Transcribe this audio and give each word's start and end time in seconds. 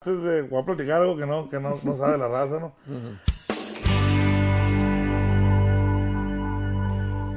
Entonces, 0.00 0.48
voy 0.48 0.62
a 0.62 0.64
platicar 0.64 1.02
algo 1.02 1.16
que 1.16 1.26
no, 1.26 1.48
que 1.48 1.58
no, 1.58 1.76
no 1.82 1.96
sabe 1.96 2.16
la 2.18 2.28
raza, 2.28 2.60
¿no? 2.60 2.72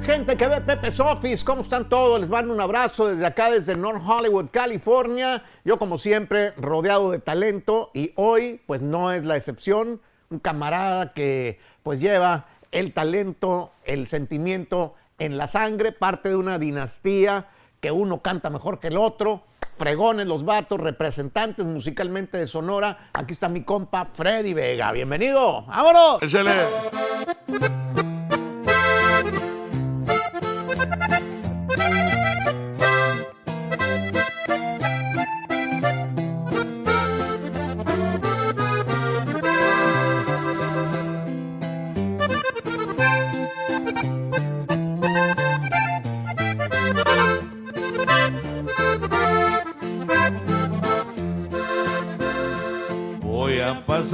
Gente 0.04 0.36
que 0.36 0.46
ve 0.46 0.60
Pepe's 0.60 1.00
Office, 1.00 1.44
¿cómo 1.44 1.62
están 1.62 1.88
todos? 1.88 2.20
Les 2.20 2.30
mando 2.30 2.54
un 2.54 2.60
abrazo 2.60 3.08
desde 3.08 3.26
acá, 3.26 3.50
desde 3.50 3.74
North 3.74 4.02
Hollywood, 4.06 4.50
California. 4.52 5.42
Yo, 5.64 5.76
como 5.80 5.98
siempre, 5.98 6.52
rodeado 6.52 7.10
de 7.10 7.18
talento 7.18 7.90
y 7.94 8.12
hoy, 8.14 8.60
pues 8.66 8.80
no 8.80 9.10
es 9.10 9.24
la 9.24 9.36
excepción. 9.36 10.00
Un 10.30 10.38
camarada 10.38 11.14
que, 11.14 11.58
pues, 11.82 11.98
lleva 11.98 12.46
el 12.70 12.92
talento, 12.92 13.72
el 13.82 14.06
sentimiento 14.06 14.94
en 15.18 15.36
la 15.36 15.48
sangre, 15.48 15.90
parte 15.90 16.28
de 16.28 16.36
una 16.36 16.60
dinastía 16.60 17.48
que 17.80 17.90
uno 17.90 18.22
canta 18.22 18.50
mejor 18.50 18.78
que 18.78 18.86
el 18.86 18.98
otro. 18.98 19.42
Fregones 19.76 20.26
los 20.26 20.44
vatos, 20.44 20.80
representantes 20.80 21.66
musicalmente 21.66 22.38
de 22.38 22.46
Sonora. 22.46 23.10
Aquí 23.14 23.32
está 23.32 23.48
mi 23.48 23.64
compa 23.64 24.04
Freddy 24.04 24.54
Vega. 24.54 24.92
Bienvenido. 24.92 25.64
¡Vámonos! 25.66 26.22
Échale. 26.22 26.52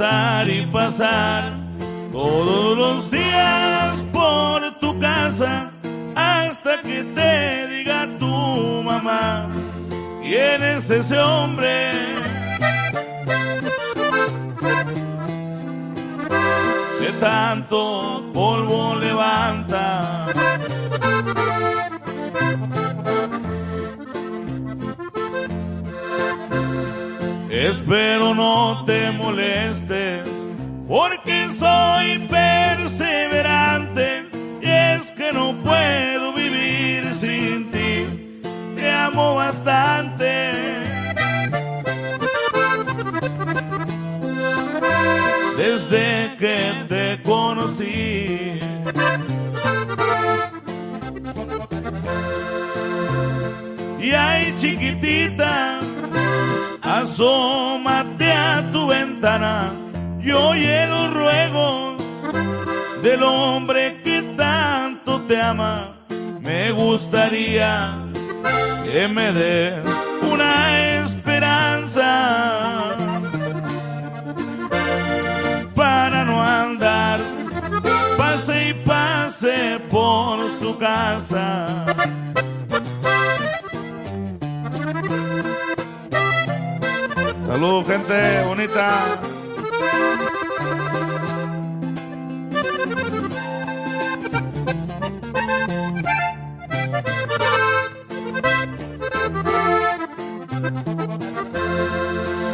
Y 0.01 0.65
pasar 0.71 1.57
todos 2.09 2.77
los 2.77 3.11
días 3.11 3.99
por 4.13 4.79
tu 4.79 4.97
casa 4.97 5.71
hasta 6.15 6.81
que 6.81 7.03
te 7.03 7.67
diga 7.67 8.07
tu 8.17 8.81
mamá 8.81 9.49
quién 10.23 10.63
es 10.63 10.89
ese 10.89 11.19
hombre. 11.19 11.78
Porque 31.29 31.49
soy 31.57 32.19
perseverante 32.27 34.25
y 34.61 34.67
es 34.67 35.11
que 35.11 35.31
no 35.31 35.53
puedo 35.63 36.33
vivir 36.33 37.13
sin 37.13 37.69
ti. 37.71 38.41
Te 38.75 38.91
amo 38.91 39.35
bastante. 39.35 40.51
Desde 45.57 46.35
que 46.39 46.85
te 46.87 47.21
conocí. 47.21 48.59
Y 54.01 54.11
ay, 54.11 54.55
chiquitita, 54.57 55.79
asómate 56.81 58.31
a 58.31 58.71
tu 58.71 58.87
ventana 58.87 59.78
y 60.29 60.31
oye 60.31 60.85
los 60.85 61.11
ruegos 61.11 62.03
del 63.01 63.23
hombre 63.23 63.99
que 64.03 64.21
tanto 64.37 65.21
te 65.21 65.41
ama. 65.41 65.95
Me 66.39 66.71
gustaría 66.71 67.95
que 68.91 69.07
me 69.07 69.31
des 69.31 69.83
una 70.31 70.99
esperanza 71.01 72.95
para 75.73 76.23
no 76.25 76.41
andar 76.43 77.19
pase 78.15 78.69
y 78.69 78.73
pase 78.85 79.79
por 79.89 80.47
su 80.51 80.77
casa. 80.77 81.85
Salud, 87.47 87.83
gente 87.87 88.43
bonita. 88.47 89.28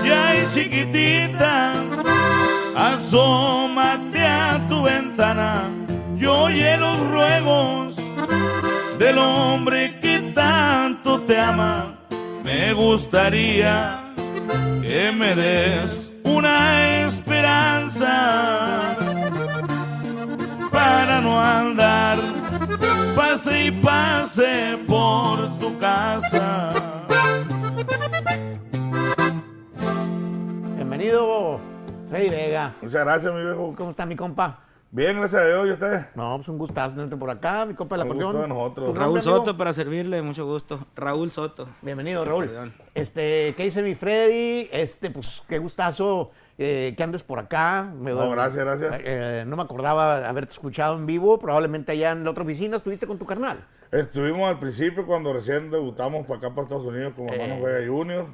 Y 0.03 0.09
ay, 0.09 0.47
chiquitita, 0.53 1.73
asómate 2.75 4.21
a 4.21 4.59
tu 4.67 4.83
ventana 4.83 5.63
y 6.17 6.25
oye 6.25 6.77
los 6.77 6.99
ruegos 7.09 7.95
del 8.99 9.17
hombre 9.17 9.97
que 10.01 10.19
tanto 10.35 11.21
te 11.21 11.39
ama. 11.39 11.95
Me 12.43 12.73
gustaría 12.73 14.13
que 14.81 15.11
me 15.13 15.35
des 15.35 16.04
pase 23.15 23.65
y 23.65 23.71
pase 23.71 24.77
por 24.87 25.57
tu 25.59 25.77
casa. 25.79 26.73
Bienvenido, 30.75 31.59
Freddy 32.09 32.29
Vega. 32.29 32.75
Muchas 32.81 33.03
gracias, 33.03 33.33
mi 33.33 33.41
viejo. 33.41 33.73
¿Cómo 33.77 33.91
está 33.91 34.05
mi 34.05 34.15
compa? 34.15 34.59
Bien, 34.91 35.17
gracias 35.17 35.41
a 35.41 35.45
Dios, 35.45 35.67
¿y 35.67 35.71
usted? 35.71 36.05
No, 36.15 36.37
pues 36.37 36.47
un 36.47 36.57
gustazo 36.57 36.95
tenerte 36.95 37.17
por 37.17 37.29
acá, 37.29 37.65
mi 37.65 37.73
compa 37.73 37.95
de 37.95 37.99
la 37.99 38.05
Acordeón. 38.05 38.41
de 38.41 38.47
nosotros. 38.47 38.73
¿Tu 38.75 38.81
nombre, 38.93 38.99
Raúl 39.01 39.17
amigo? 39.19 39.37
Soto 39.37 39.57
para 39.57 39.73
servirle, 39.73 40.21
mucho 40.21 40.45
gusto. 40.45 40.79
Raúl 40.95 41.31
Soto. 41.31 41.67
Bienvenido, 41.81 42.23
Raúl. 42.23 42.45
Perdón. 42.47 42.73
Este, 42.93 43.53
¿qué 43.57 43.63
dice 43.63 43.81
mi 43.81 43.95
Freddy? 43.95 44.69
Este, 44.71 45.09
pues, 45.09 45.43
qué 45.49 45.57
gustazo 45.57 46.31
eh, 46.57 46.93
que 46.95 47.03
andes 47.03 47.23
por 47.23 47.39
acá. 47.39 47.91
Me- 47.97 48.11
No, 48.11 48.29
gracias, 48.29 48.63
gracias. 48.63 48.95
Eh, 49.03 49.43
no 49.45 49.55
me 49.55 49.63
acordaba 49.63 50.27
haberte 50.27 50.53
escuchado 50.53 50.95
en 50.95 51.05
vivo, 51.05 51.38
probablemente 51.39 51.91
allá 51.91 52.11
en 52.11 52.23
la 52.23 52.31
otra 52.31 52.43
oficina 52.43 52.77
estuviste 52.77 53.07
con 53.07 53.17
tu 53.17 53.25
carnal. 53.25 53.66
Estuvimos 53.91 54.49
al 54.49 54.59
principio 54.59 55.05
cuando 55.05 55.31
recién 55.33 55.69
debutamos 55.71 56.25
para 56.25 56.39
acá, 56.39 56.49
para 56.49 56.63
Estados 56.63 56.85
Unidos, 56.85 57.13
como 57.15 57.31
Hermanos 57.31 57.59
Eh. 57.59 57.63
Vega 57.63 57.88
Junior. 57.91 58.27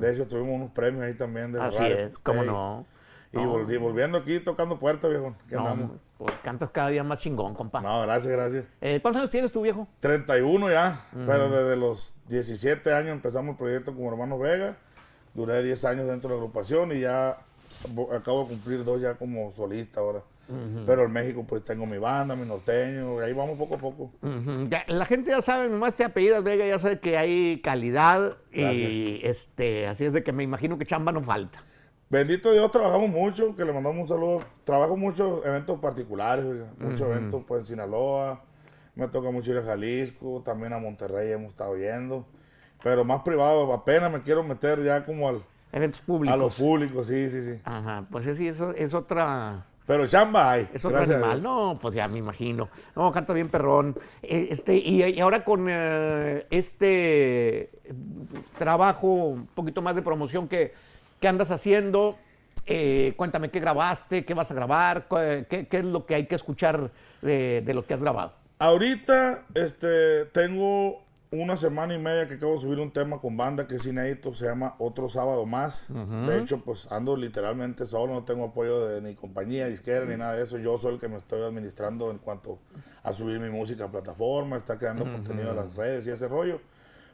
De 0.00 0.12
hecho, 0.12 0.26
tuvimos 0.26 0.54
unos 0.54 0.70
premios 0.70 1.04
ahí 1.04 1.14
también 1.14 1.52
de 1.52 1.60
Así 1.60 1.78
radio. 1.78 1.98
es, 1.98 2.18
cómo 2.18 2.42
no. 2.44 2.86
Y 3.34 3.76
volviendo 3.78 4.18
aquí, 4.18 4.40
tocando 4.40 4.78
puertas, 4.78 5.10
viejo. 5.10 5.34
¿Qué 5.48 5.54
No, 5.54 5.66
andamos? 5.66 5.96
pues 6.18 6.34
cantas 6.42 6.68
cada 6.70 6.88
día 6.90 7.02
más 7.02 7.18
chingón, 7.18 7.54
compa. 7.54 7.80
No, 7.80 8.02
gracias, 8.02 8.30
gracias. 8.30 8.64
Eh, 8.82 8.98
¿Cuántos 9.00 9.20
años 9.22 9.30
tienes 9.30 9.50
tú, 9.50 9.62
viejo? 9.62 9.88
31 10.00 10.70
ya, 10.70 11.06
pero 11.26 11.48
desde 11.48 11.76
los 11.76 12.14
17 12.28 12.92
años 12.92 13.12
empezamos 13.12 13.52
el 13.52 13.56
proyecto 13.56 13.94
como 13.94 14.10
Hermanos 14.12 14.38
Vega. 14.38 14.76
Duré 15.34 15.62
10 15.62 15.82
años 15.86 16.06
dentro 16.06 16.28
de 16.28 16.36
la 16.36 16.40
agrupación 16.42 16.92
y 16.92 17.00
ya 17.00 17.38
acabo 18.14 18.42
de 18.42 18.48
cumplir 18.48 18.84
dos 18.84 19.00
ya 19.00 19.14
como 19.14 19.50
solista 19.52 20.00
ahora. 20.00 20.22
Pero 20.84 21.04
en 21.04 21.12
México 21.12 21.46
pues 21.48 21.64
tengo 21.64 21.86
mi 21.86 21.96
banda, 21.96 22.36
mi 22.36 22.44
norteño, 22.46 23.20
y 23.20 23.24
ahí 23.24 23.32
vamos 23.32 23.56
poco 23.56 23.76
a 23.76 23.78
poco. 23.78 24.10
Ya, 24.68 24.84
la 24.86 25.06
gente 25.06 25.30
ya 25.30 25.40
sabe, 25.40 25.68
nomás 25.68 25.96
te 25.96 26.04
apellidas 26.04 26.44
Vega, 26.44 26.66
ya 26.66 26.78
sabe 26.78 27.00
que 27.00 27.16
hay 27.16 27.60
calidad 27.62 28.36
y 28.52 29.20
este, 29.22 29.86
así 29.86 30.04
es 30.04 30.12
de 30.12 30.22
que 30.22 30.32
me 30.32 30.42
imagino 30.42 30.76
que 30.76 30.84
chamba 30.84 31.10
no 31.10 31.22
falta. 31.22 31.64
Bendito 32.10 32.52
Dios, 32.52 32.70
trabajamos 32.70 33.08
mucho, 33.08 33.54
que 33.54 33.64
le 33.64 33.72
mandamos 33.72 34.02
un 34.02 34.08
saludo. 34.08 34.40
Trabajo 34.64 34.98
muchos 34.98 35.46
eventos 35.46 35.78
particulares, 35.80 36.44
muchos 36.78 37.08
eventos 37.08 37.42
pues 37.48 37.60
en 37.60 37.66
Sinaloa. 37.66 38.44
Me 38.94 39.08
toca 39.08 39.30
mucho 39.30 39.52
ir 39.52 39.58
a 39.58 39.62
Jalisco, 39.62 40.42
también 40.44 40.74
a 40.74 40.78
Monterrey 40.78 41.32
hemos 41.32 41.52
estado 41.52 41.74
yendo. 41.78 42.26
Pero 42.82 43.04
más 43.04 43.22
privado, 43.22 43.72
apenas 43.72 44.12
me 44.12 44.20
quiero 44.20 44.42
meter 44.42 44.84
ya 44.84 45.06
como 45.06 45.26
al, 45.26 45.42
Eventos 45.72 46.00
públicos. 46.02 46.34
a 46.34 46.36
lo 46.36 46.50
público, 46.50 47.02
sí, 47.02 47.30
sí, 47.30 47.42
sí. 47.42 47.58
Ajá, 47.64 48.04
pues 48.10 48.24
sí, 48.36 48.46
eso 48.46 48.74
es 48.74 48.92
otra, 48.94 49.64
Pero 49.86 50.06
chamba 50.06 50.52
hay. 50.52 50.68
es 50.72 50.84
otro 50.84 50.98
gracias 50.98 51.16
animal. 51.16 51.42
No, 51.42 51.78
pues 51.80 51.94
ya 51.94 52.06
me 52.08 52.18
imagino. 52.18 52.68
No, 52.94 53.10
canta 53.10 53.32
bien 53.32 53.48
perrón. 53.48 53.96
Eh, 54.22 54.48
Este, 54.50 54.76
y, 54.76 55.02
y 55.02 55.20
ahora 55.20 55.44
con 55.44 55.66
eh, 55.70 56.46
este 56.50 57.70
trabajo, 58.58 59.06
un 59.08 59.46
poquito 59.46 59.82
más 59.82 59.94
de 59.94 60.02
promoción 60.02 60.46
que, 60.48 60.74
que 61.20 61.28
andas 61.28 61.50
haciendo, 61.50 62.16
eh, 62.66 63.14
cuéntame 63.16 63.50
qué 63.50 63.60
grabaste, 63.60 64.24
qué 64.24 64.34
vas 64.34 64.50
a 64.50 64.54
grabar, 64.54 65.06
qué, 65.08 65.66
qué 65.70 65.78
es 65.78 65.84
lo 65.84 66.06
que 66.06 66.14
hay 66.14 66.26
que 66.26 66.34
escuchar 66.34 66.90
de, 67.22 67.62
de 67.64 67.74
lo 67.74 67.84
que 67.86 67.94
has 67.94 68.02
grabado. 68.02 68.34
Ahorita 68.58 69.46
este, 69.54 70.26
tengo 70.26 71.01
una 71.32 71.56
semana 71.56 71.94
y 71.94 71.98
media 71.98 72.28
que 72.28 72.34
acabo 72.34 72.52
de 72.54 72.60
subir 72.60 72.78
un 72.78 72.92
tema 72.92 73.18
con 73.20 73.36
banda 73.36 73.66
que 73.66 73.76
es 73.76 73.86
inédito, 73.86 74.34
se 74.34 74.44
llama 74.44 74.74
Otro 74.78 75.08
Sábado 75.08 75.46
Más. 75.46 75.86
De 75.88 76.38
hecho, 76.38 76.58
pues 76.62 76.86
ando 76.92 77.16
literalmente 77.16 77.86
solo, 77.86 78.12
no 78.12 78.24
tengo 78.24 78.44
apoyo 78.44 78.86
de 78.86 79.00
ni 79.00 79.14
compañía 79.14 79.66
disquera 79.66 80.04
ni 80.04 80.16
nada 80.16 80.34
de 80.34 80.44
eso. 80.44 80.58
Yo 80.58 80.76
soy 80.76 80.94
el 80.94 81.00
que 81.00 81.08
me 81.08 81.16
estoy 81.16 81.42
administrando 81.42 82.10
en 82.10 82.18
cuanto 82.18 82.58
a 83.02 83.12
subir 83.12 83.40
mi 83.40 83.48
música 83.50 83.84
a 83.84 83.90
plataforma, 83.90 84.56
está 84.56 84.76
creando 84.78 85.04
contenido 85.04 85.50
en 85.50 85.56
las 85.56 85.74
redes 85.74 86.06
y 86.06 86.10
ese 86.10 86.28
rollo. 86.28 86.60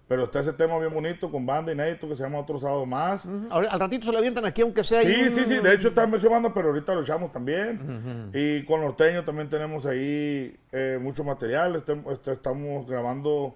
Pero 0.08 0.24
está 0.24 0.40
ese 0.40 0.54
tema 0.54 0.78
bien 0.78 0.92
bonito 0.94 1.30
con 1.30 1.44
banda 1.44 1.70
inédito 1.70 2.08
que 2.08 2.16
se 2.16 2.22
llama 2.22 2.38
Otro 2.38 2.58
Sábado 2.58 2.86
Más. 2.86 3.28
Ahora, 3.50 3.70
al 3.70 3.78
ratito 3.78 4.06
se 4.06 4.12
lo 4.12 4.16
avientan 4.18 4.44
aquí, 4.46 4.62
aunque 4.62 4.82
sea. 4.82 5.00
ahí 5.00 5.14
Sí, 5.14 5.22
un- 5.24 5.30
sí, 5.30 5.44
sí. 5.46 5.58
De 5.58 5.74
hecho, 5.74 5.88
está 5.88 6.04
en 6.04 6.10
banda, 6.10 6.52
pero 6.54 6.68
ahorita 6.68 6.94
lo 6.94 7.02
echamos 7.02 7.30
también. 7.30 8.30
Y 8.32 8.64
con 8.64 8.80
Norteño 8.80 9.22
también 9.24 9.48
tenemos 9.50 9.84
ahí 9.84 10.56
eh, 10.72 10.98
mucho 11.00 11.24
material. 11.24 11.74
Estem- 11.76 12.10
este, 12.10 12.32
estamos 12.32 12.88
grabando, 12.88 13.54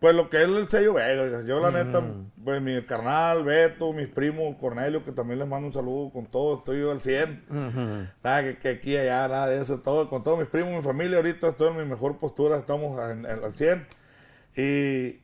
pues 0.00 0.14
lo 0.14 0.28
que 0.28 0.38
es 0.38 0.44
el 0.44 0.68
sello 0.68 0.94
Vega. 0.94 1.42
Yo, 1.44 1.60
la 1.60 1.70
neta, 1.70 2.02
pues 2.44 2.60
mi 2.62 2.80
carnal, 2.84 3.44
Beto, 3.44 3.92
mis 3.92 4.08
primos, 4.08 4.56
Cornelio, 4.60 5.02
que 5.02 5.12
también 5.12 5.38
les 5.38 5.48
mando 5.48 5.66
un 5.68 5.72
saludo 5.72 6.10
con 6.10 6.26
todos. 6.26 6.58
Estoy 6.58 6.80
yo 6.80 6.90
al 6.90 7.00
100. 7.02 7.44
Nada, 8.22 8.42
que, 8.42 8.58
que 8.58 8.68
aquí, 8.68 8.96
allá, 8.96 9.26
nada 9.28 9.46
de 9.48 9.60
eso. 9.60 9.80
Todo, 9.80 10.08
con 10.08 10.22
todos 10.22 10.38
mis 10.38 10.48
primos, 10.48 10.72
mi 10.74 10.82
familia. 10.82 11.16
Ahorita 11.16 11.48
estoy 11.48 11.68
en 11.68 11.76
mi 11.78 11.84
mejor 11.84 12.18
postura. 12.18 12.58
Estamos 12.58 13.00
en- 13.10 13.24
en- 13.26 13.44
al 13.44 13.56
100. 13.56 13.86
Y. 14.56 15.20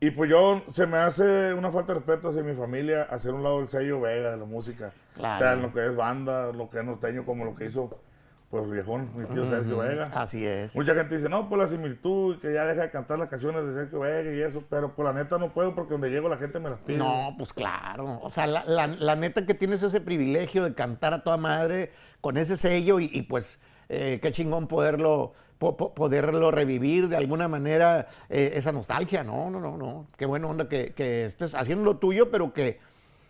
Y 0.00 0.12
pues 0.12 0.30
yo, 0.30 0.62
se 0.72 0.86
me 0.86 0.96
hace 0.98 1.52
una 1.54 1.72
falta 1.72 1.92
de 1.92 1.98
respeto 1.98 2.28
hacia 2.28 2.44
mi 2.44 2.54
familia 2.54 3.02
hacer 3.02 3.34
un 3.34 3.42
lado 3.42 3.58
del 3.58 3.68
sello 3.68 4.00
Vega 4.00 4.30
de 4.30 4.36
la 4.36 4.44
música. 4.44 4.92
Claro. 5.16 5.34
O 5.34 5.38
sea, 5.38 5.52
en 5.54 5.62
lo 5.62 5.72
que 5.72 5.84
es 5.84 5.96
banda, 5.96 6.52
lo 6.52 6.68
que 6.68 6.78
es 6.78 6.84
norteño, 6.84 7.24
como 7.24 7.44
lo 7.44 7.52
que 7.52 7.64
hizo 7.64 8.00
pues 8.50 8.64
el 8.64 8.70
viejón, 8.70 9.10
mi 9.14 9.24
tío 9.26 9.44
Sergio 9.44 9.78
Vega. 9.78 10.04
Así 10.14 10.44
es. 10.46 10.74
Mucha 10.74 10.94
gente 10.94 11.16
dice, 11.16 11.28
no, 11.28 11.48
pues 11.50 11.58
la 11.58 11.66
similitud, 11.66 12.36
y 12.36 12.38
que 12.38 12.54
ya 12.54 12.64
deja 12.64 12.82
de 12.82 12.90
cantar 12.90 13.18
las 13.18 13.28
canciones 13.28 13.66
de 13.66 13.74
Sergio 13.74 14.00
Vega 14.00 14.32
y 14.32 14.40
eso, 14.40 14.62
pero 14.70 14.94
pues 14.94 15.04
la 15.06 15.12
neta 15.12 15.36
no 15.38 15.52
puedo 15.52 15.74
porque 15.74 15.92
donde 15.92 16.10
llego 16.10 16.28
la 16.30 16.38
gente 16.38 16.58
me 16.58 16.70
las 16.70 16.78
pide. 16.78 16.96
No, 16.98 17.34
pues 17.36 17.52
claro. 17.52 18.18
O 18.22 18.30
sea, 18.30 18.46
la, 18.46 18.64
la- 18.64 18.86
la 18.86 19.16
neta 19.16 19.44
que 19.44 19.52
tienes 19.54 19.82
ese 19.82 20.00
privilegio 20.00 20.64
de 20.64 20.74
cantar 20.74 21.12
a 21.12 21.22
toda 21.22 21.36
madre 21.36 21.92
con 22.22 22.36
ese 22.38 22.56
sello 22.56 23.00
y, 23.00 23.10
y, 23.12 23.22
pues 23.22 23.60
eh, 23.90 24.18
qué 24.22 24.32
chingón 24.32 24.66
poderlo, 24.66 25.34
po- 25.58 25.76
po- 25.76 25.94
poderlo 25.94 26.50
revivir 26.50 27.08
de 27.08 27.16
alguna 27.16 27.48
manera, 27.48 28.08
eh, 28.30 28.52
esa 28.54 28.72
nostalgia. 28.72 29.24
No, 29.24 29.50
no, 29.50 29.60
no, 29.60 29.76
no. 29.76 30.06
Qué 30.16 30.24
buena 30.24 30.46
onda 30.46 30.68
que, 30.70 30.94
que 30.94 31.26
estés 31.26 31.54
haciendo 31.54 31.84
lo 31.84 31.98
tuyo, 31.98 32.30
pero 32.30 32.52
que 32.54 32.80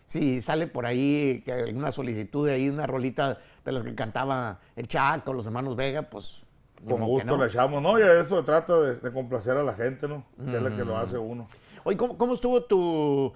si 0.09 0.41
sale 0.41 0.65
por 0.65 0.87
ahí 0.87 1.43
que 1.45 1.51
alguna 1.53 1.91
solicitud 1.91 2.47
de 2.47 2.53
ahí, 2.53 2.67
una 2.67 2.87
rolita 2.87 3.37
de 3.63 3.71
las 3.71 3.83
que 3.83 3.93
cantaba 3.93 4.59
el 4.75 4.87
Chaco, 4.87 5.33
los 5.33 5.45
hermanos 5.45 5.75
Vega, 5.75 6.01
pues... 6.01 6.41
Con 6.83 7.05
gusto 7.05 7.37
no. 7.37 7.43
le 7.43 7.47
echamos, 7.47 7.79
¿no? 7.79 7.99
Y 7.99 8.01
a 8.01 8.19
eso 8.19 8.39
se 8.39 8.43
trata 8.43 8.79
de, 8.79 8.95
de 8.95 9.11
complacer 9.11 9.55
a 9.55 9.63
la 9.63 9.75
gente, 9.75 10.07
¿no? 10.07 10.25
Que 10.43 10.55
es 10.55 10.63
la 10.63 10.75
que 10.75 10.83
lo 10.83 10.97
hace 10.97 11.19
uno. 11.19 11.47
Oye, 11.83 11.95
¿cómo, 11.95 12.17
cómo 12.17 12.33
estuvo 12.33 12.63
tu, 12.63 13.33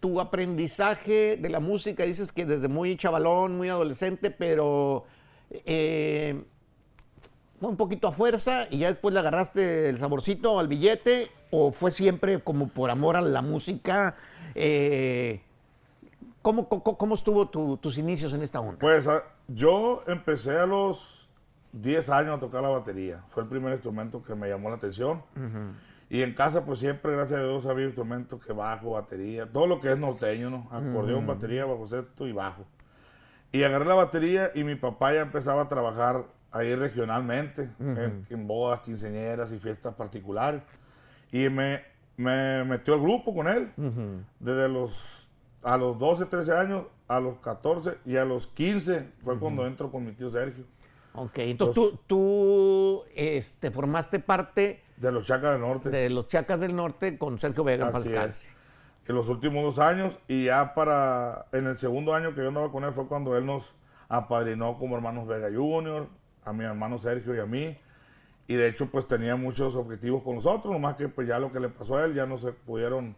tu 0.00 0.20
aprendizaje 0.20 1.36
de 1.36 1.48
la 1.48 1.60
música? 1.60 2.02
Dices 2.02 2.32
que 2.32 2.46
desde 2.46 2.66
muy 2.66 2.96
chavalón, 2.96 3.56
muy 3.56 3.68
adolescente, 3.68 4.32
pero 4.32 5.04
eh, 5.50 6.42
fue 7.60 7.68
un 7.68 7.76
poquito 7.76 8.08
a 8.08 8.12
fuerza 8.12 8.66
y 8.70 8.78
ya 8.78 8.88
después 8.88 9.12
le 9.14 9.20
agarraste 9.20 9.88
el 9.88 9.98
saborcito 9.98 10.58
al 10.58 10.66
billete 10.66 11.30
o 11.52 11.70
fue 11.70 11.92
siempre 11.92 12.40
como 12.42 12.68
por 12.68 12.90
amor 12.90 13.16
a 13.16 13.20
la 13.20 13.42
música. 13.42 14.16
Eh, 14.56 15.42
¿cómo, 16.46 16.68
cómo, 16.68 16.96
cómo 16.96 17.14
estuvo 17.16 17.48
tu- 17.48 17.76
tus 17.78 17.98
inicios 17.98 18.32
en 18.32 18.42
esta 18.42 18.60
onda? 18.60 18.78
Pues 18.78 19.08
a- 19.08 19.24
yo 19.48 20.04
empecé 20.06 20.56
a 20.58 20.64
los 20.66 21.28
10 21.72 22.08
años 22.10 22.36
a 22.36 22.38
tocar 22.38 22.62
la 22.62 22.68
batería. 22.68 23.24
Fue 23.28 23.42
el 23.42 23.48
primer 23.48 23.72
instrumento 23.72 24.22
que 24.22 24.34
me 24.36 24.48
llamó 24.48 24.68
la 24.70 24.76
atención. 24.76 25.22
Y 26.08 26.22
en 26.22 26.34
casa, 26.34 26.64
pues 26.64 26.78
siempre, 26.78 27.12
gracias 27.16 27.40
a 27.40 27.42
Dios, 27.42 27.66
había 27.66 27.84
instrumentos 27.86 28.44
que 28.44 28.52
bajo, 28.52 28.92
batería, 28.92 29.50
todo 29.50 29.66
lo 29.66 29.80
que 29.80 29.90
es 29.90 29.98
norteño, 29.98 30.50
¿no? 30.50 30.68
Acordeón, 30.70 31.26
batería, 31.26 31.64
bajo 31.64 31.84
sexto 31.84 32.28
y 32.28 32.32
bajo. 32.32 32.64
Y 33.50 33.64
agarré 33.64 33.86
la 33.86 33.94
batería 33.94 34.52
y 34.54 34.62
mi 34.62 34.76
papá 34.76 35.12
ya 35.14 35.22
empezaba 35.22 35.62
a 35.62 35.68
trabajar 35.68 36.24
ahí 36.52 36.74
regionalmente, 36.76 37.70
en, 37.80 38.24
en 38.30 38.46
bodas, 38.46 38.80
quinceañeras 38.80 39.50
y 39.50 39.58
fiestas 39.58 39.94
particulares. 39.94 40.62
Y 41.32 41.48
me, 41.48 41.82
me 42.16 42.62
metió 42.64 42.94
al 42.94 43.00
grupo 43.00 43.34
con 43.34 43.48
él. 43.48 43.72
Desde 44.38 44.68
los, 44.68 45.25
a 45.62 45.76
los 45.76 45.98
12, 45.98 46.26
13 46.26 46.52
años, 46.52 46.84
a 47.08 47.20
los 47.20 47.36
14 47.38 47.98
y 48.04 48.16
a 48.16 48.24
los 48.24 48.46
15 48.46 49.12
fue 49.20 49.38
cuando 49.38 49.66
entro 49.66 49.90
con 49.90 50.04
mi 50.04 50.12
tío 50.12 50.30
Sergio. 50.30 50.64
Ok, 51.14 51.38
entonces 51.38 51.74
tú, 51.74 51.98
tú 52.06 53.04
este, 53.14 53.70
formaste 53.70 54.20
parte 54.20 54.82
De 54.98 55.10
los 55.10 55.26
Chacas 55.26 55.52
del 55.52 55.60
Norte. 55.62 55.88
de 55.88 56.10
los 56.10 56.28
Chacas 56.28 56.60
del 56.60 56.76
Norte 56.76 57.16
con 57.16 57.38
Sergio 57.38 57.64
Vega. 57.64 57.88
Así 57.88 58.12
es. 58.12 58.52
En 59.08 59.14
los 59.14 59.28
últimos 59.28 59.62
dos 59.62 59.78
años 59.78 60.18
y 60.28 60.46
ya 60.46 60.74
para, 60.74 61.46
en 61.52 61.66
el 61.66 61.78
segundo 61.78 62.14
año 62.14 62.34
que 62.34 62.42
yo 62.42 62.48
andaba 62.48 62.70
con 62.70 62.84
él 62.84 62.92
fue 62.92 63.06
cuando 63.06 63.36
él 63.36 63.46
nos 63.46 63.74
apadrinó 64.08 64.76
como 64.76 64.96
hermanos 64.96 65.26
Vega 65.26 65.48
Junior, 65.52 66.08
a 66.44 66.52
mi 66.52 66.64
hermano 66.64 66.98
Sergio 66.98 67.34
y 67.34 67.38
a 67.38 67.46
mí. 67.46 67.78
Y 68.46 68.54
de 68.54 68.68
hecho 68.68 68.90
pues 68.90 69.08
tenía 69.08 69.36
muchos 69.36 69.74
objetivos 69.74 70.22
con 70.22 70.34
nosotros, 70.36 70.72
nomás 70.72 70.96
que 70.96 71.08
pues 71.08 71.26
ya 71.26 71.38
lo 71.38 71.50
que 71.50 71.60
le 71.60 71.68
pasó 71.68 71.96
a 71.96 72.04
él 72.04 72.14
ya 72.14 72.26
no 72.26 72.36
se 72.36 72.52
pudieron 72.52 73.16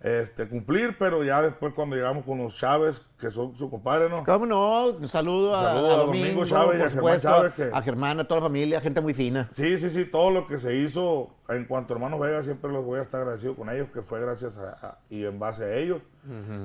este, 0.00 0.46
cumplir, 0.46 0.96
pero 0.98 1.24
ya 1.24 1.40
después 1.42 1.72
cuando 1.74 1.96
llegamos 1.96 2.24
con 2.24 2.38
los 2.38 2.54
Chávez, 2.56 3.00
que 3.18 3.30
son 3.30 3.56
su 3.56 3.70
compadre, 3.70 4.08
¿no? 4.10 4.24
¿Cómo 4.24 4.44
no? 4.46 4.88
Un 4.90 5.08
saludo 5.08 5.56
a, 5.56 5.62
Saludo 5.62 5.90
a 5.90 5.94
a 5.94 5.96
Domingo 5.98 6.26
Domingo, 6.26 6.44
Chávez 6.46 6.78
y 6.78 6.82
a 6.82 6.90
Germán 6.90 7.20
Chávez, 7.20 7.54
que- 7.54 7.70
a 7.72 7.82
Germán, 7.82 8.20
a 8.20 8.24
toda 8.24 8.40
la 8.40 8.46
familia, 8.46 8.80
gente 8.80 9.00
muy 9.00 9.14
fina. 9.14 9.48
Sí, 9.52 9.78
sí, 9.78 9.88
sí, 9.90 10.04
todo 10.04 10.30
lo 10.30 10.46
que 10.46 10.58
se 10.60 10.74
hizo 10.76 11.30
en 11.48 11.64
cuanto 11.64 11.94
a 11.94 11.96
hermanos 11.96 12.20
Vega, 12.20 12.42
siempre 12.42 12.70
los 12.70 12.84
voy 12.84 12.98
a 13.00 13.02
estar 13.02 13.22
agradecido 13.22 13.56
con 13.56 13.70
ellos, 13.70 13.88
que 13.92 14.02
fue 14.02 14.20
gracias 14.20 14.58
a, 14.58 14.72
a- 14.86 14.98
y 15.08 15.24
en 15.24 15.38
base 15.38 15.64
a 15.64 15.74
ellos. 15.76 16.02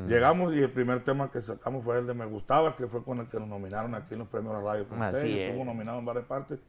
Llegamos 0.08 0.54
y 0.56 0.60
el 0.60 0.72
primer 0.72 1.04
tema 1.04 1.30
que 1.32 1.40
sacamos 1.42 1.84
fue 1.84 2.00
el 2.00 2.08
de 2.08 2.14
Me 2.16 2.26
Gustaba, 2.26 2.76
que 2.76 2.88
fue 2.88 3.04
con 3.04 3.20
el 3.20 3.28
que 3.28 3.40
nos 3.40 3.48
nominaron 3.48 3.94
aquí 3.96 4.14
en 4.14 4.20
los 4.20 4.28
premios 4.28 4.56
de 4.58 4.64
la 4.64 4.72
radio. 4.74 4.88
con 4.88 4.98
ustedes, 5.02 5.24
es. 5.36 5.48
Estuvo 5.50 5.64
nominado 5.66 6.00
en 6.00 6.06
varias 6.06 6.26
partes. 6.26 6.60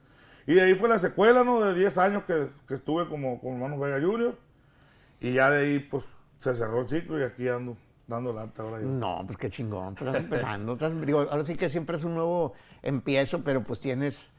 Y 0.46 0.54
de 0.54 0.60
ahí 0.62 0.74
fue 0.74 0.88
la 0.88 0.98
secuela, 0.98 1.42
¿no? 1.42 1.60
De 1.60 1.72
10 1.74 1.96
años 1.98 2.24
que, 2.24 2.48
que 2.68 2.74
estuve 2.74 3.06
como 3.08 3.40
con 3.40 3.54
hermanos 3.54 3.80
Vega 3.80 3.98
Junior. 4.00 4.34
Y 5.20 5.32
ya 5.34 5.48
de 5.50 5.60
ahí, 5.64 5.78
pues, 5.78 6.04
se 6.42 6.54
cerró 6.54 6.80
el 6.80 6.88
ciclo 6.88 7.18
y 7.20 7.22
aquí 7.22 7.48
ando 7.48 7.76
dando 8.08 8.32
lata 8.32 8.62
ahora 8.62 8.80
yo. 8.80 8.86
No, 8.88 9.22
pues 9.26 9.38
qué 9.38 9.48
chingón, 9.50 9.94
pues 9.94 10.08
estás 10.08 10.22
empezando. 10.24 10.72
estás- 10.74 11.06
digo, 11.06 11.20
ahora 11.20 11.44
sí 11.44 11.54
que 11.56 11.68
siempre 11.68 11.96
es 11.96 12.04
un 12.04 12.14
nuevo 12.14 12.52
empiezo, 12.82 13.42
pero 13.44 13.62
pues 13.62 13.80
tienes 13.80 14.30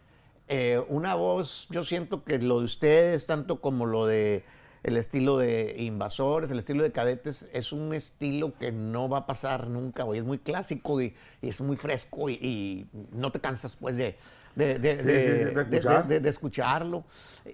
eh, 0.50 0.84
una 0.90 1.16
voz, 1.16 1.68
yo 1.72 1.84
siento 1.84 2.24
que 2.24 2.38
lo 2.40 2.60
de 2.60 2.66
ustedes, 2.66 3.26
tanto 3.26 3.62
como 3.62 3.86
lo 3.86 4.06
de 4.06 4.44
el 4.84 4.98
estilo 4.98 5.38
de 5.38 5.76
invasores, 5.80 6.52
el 6.52 6.60
estilo 6.60 6.84
de 6.84 6.92
cadetes, 6.92 7.48
es 7.54 7.72
un 7.72 7.94
estilo 7.94 8.54
que 8.60 8.74
no 8.74 9.08
va 9.08 9.20
a 9.20 9.26
pasar 9.26 9.68
nunca, 9.70 10.04
güey. 10.04 10.20
Es 10.20 10.26
muy 10.26 10.40
clásico 10.40 11.02
y, 11.02 11.16
y 11.42 11.48
es 11.48 11.62
muy 11.62 11.78
fresco 11.78 12.30
y, 12.30 12.34
y 12.34 12.88
no 13.14 13.32
te 13.32 13.40
cansas, 13.40 13.78
pues, 13.78 13.96
de, 13.96 14.18
de, 14.56 14.78
de- 14.80 14.98
Sí, 14.98 15.06
de- 15.06 15.22
sí, 15.22 15.28
sí, 15.30 15.44
de 15.46 15.46
de- 15.46 15.62
escuchar. 15.78 16.08
de- 16.10 16.20
de 16.20 16.30
escucharlo. 16.30 17.04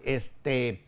Este, 0.04 0.84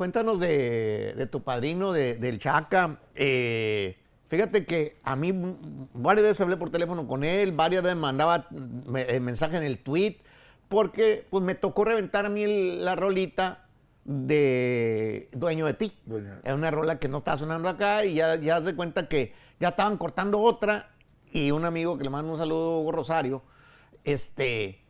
Cuéntanos 0.00 0.40
de, 0.40 1.12
de 1.14 1.26
tu 1.26 1.42
padrino, 1.42 1.92
de- 1.92 2.14
del 2.14 2.38
Chaca. 2.40 3.00
Eh, 3.14 3.98
fíjate 4.28 4.64
que 4.64 4.96
a 5.02 5.14
mí 5.14 5.30
varias 5.92 6.24
veces 6.24 6.40
hablé 6.40 6.56
por 6.56 6.70
teléfono 6.70 7.06
con 7.06 7.22
él, 7.22 7.52
varias 7.52 7.82
veces 7.82 7.98
mandaba 7.98 8.46
me- 8.50 9.02
eh, 9.02 9.20
mensaje 9.20 9.58
en 9.58 9.62
el 9.62 9.76
tweet, 9.76 10.16
porque 10.70 11.26
pues 11.28 11.44
me 11.44 11.54
tocó 11.54 11.84
reventar 11.84 12.24
a 12.24 12.30
mí 12.30 12.44
el- 12.44 12.82
la 12.82 12.96
rolita 12.96 13.66
de 14.06 15.28
Dueño 15.32 15.66
de 15.66 15.74
ti. 15.74 15.92
Es 16.44 16.54
una 16.54 16.70
rola 16.70 16.98
que 16.98 17.08
no 17.08 17.18
estaba 17.18 17.36
sonando 17.36 17.68
acá 17.68 18.06
y 18.06 18.14
ya, 18.14 18.36
ya 18.36 18.62
se 18.62 18.74
cuenta 18.74 19.06
que 19.06 19.34
ya 19.60 19.68
estaban 19.68 19.98
cortando 19.98 20.40
otra 20.40 20.92
y 21.30 21.50
un 21.50 21.66
amigo 21.66 21.98
que 21.98 22.04
le 22.04 22.08
mando 22.10 22.32
un 22.32 22.38
saludo, 22.38 22.78
Hugo 22.78 22.92
Rosario, 22.92 23.42
este, 24.04 24.80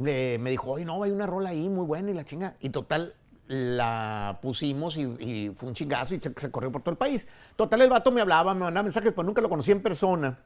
le- 0.00 0.38
me 0.38 0.50
dijo, 0.50 0.70
oye, 0.70 0.84
no, 0.84 1.02
hay 1.02 1.10
una 1.10 1.26
rola 1.26 1.48
ahí 1.50 1.68
muy 1.68 1.86
buena 1.86 2.12
y 2.12 2.14
la 2.14 2.24
chinga. 2.24 2.54
Y 2.60 2.70
total, 2.70 3.14
la 3.52 4.38
pusimos 4.42 4.96
y, 4.96 5.02
y 5.02 5.50
fue 5.56 5.68
un 5.68 5.74
chingazo 5.74 6.14
y 6.14 6.20
se, 6.20 6.32
se 6.36 6.50
corrió 6.52 6.70
por 6.70 6.82
todo 6.82 6.92
el 6.92 6.96
país. 6.98 7.26
Total, 7.56 7.80
el 7.80 7.90
vato 7.90 8.12
me 8.12 8.20
hablaba, 8.20 8.54
me 8.54 8.60
mandaba 8.60 8.84
mensajes, 8.84 9.12
pero 9.12 9.24
nunca 9.24 9.40
lo 9.42 9.48
conocí 9.48 9.72
en 9.72 9.82
persona. 9.82 10.38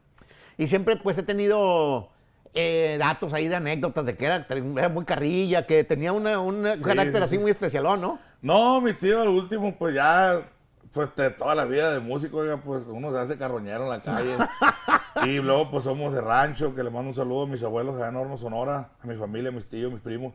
Y 0.56 0.66
siempre 0.68 0.96
pues 0.96 1.18
he 1.18 1.23
tenido 1.23 2.08
eh, 2.54 2.96
datos 2.99 3.34
ahí 3.34 3.46
de 3.49 3.56
anécdotas 3.56 4.06
de 4.06 4.16
que 4.16 4.25
era, 4.25 4.46
era 4.49 4.88
muy 4.88 5.04
carrilla, 5.04 5.66
que 5.66 5.84
tenía 5.84 6.12
una, 6.14 6.38
un 6.40 6.64
Sí, 6.78 6.82
carácter 6.82 7.20
sí, 7.20 7.25
así 7.25 7.37
sí. 7.37 7.42
muy 7.42 7.50
especialón, 7.50 8.00
¿no? 8.00 8.18
No, 8.40 8.80
mi 8.80 8.94
tío, 8.94 9.20
al 9.20 9.28
último, 9.28 9.76
pues 9.76 9.94
ya, 9.94 10.49
pues 10.92 11.14
de 11.14 11.30
toda 11.30 11.54
la 11.54 11.66
vida 11.66 11.92
de 11.92 12.00
músico, 12.00 12.38
oiga, 12.38 12.56
pues 12.62 12.84
uno 12.88 13.12
se 13.12 13.18
hace 13.18 13.37
carroñero 13.37 13.84
en 13.84 13.90
la 13.90 14.02
calle. 14.02 14.37
y 15.26 15.40
luego, 15.40 15.70
pues 15.70 15.84
somos 15.84 16.14
de 16.14 16.23
rancho, 16.23 16.75
que 16.75 16.82
le 16.82 16.90
mando 16.90 17.08
un 17.11 17.14
saludo 17.14 17.42
a 17.42 17.46
mis 17.46 17.62
abuelos 17.62 17.96
allá 17.96 18.08
en 18.08 18.16
Horno, 18.16 18.37
Sonora, 18.38 18.92
a 19.02 19.06
mi 19.06 19.16
familia, 19.16 19.50
a 19.50 19.52
mis 19.52 19.66
tíos, 19.66 19.92
mis 19.92 20.00
primos. 20.00 20.32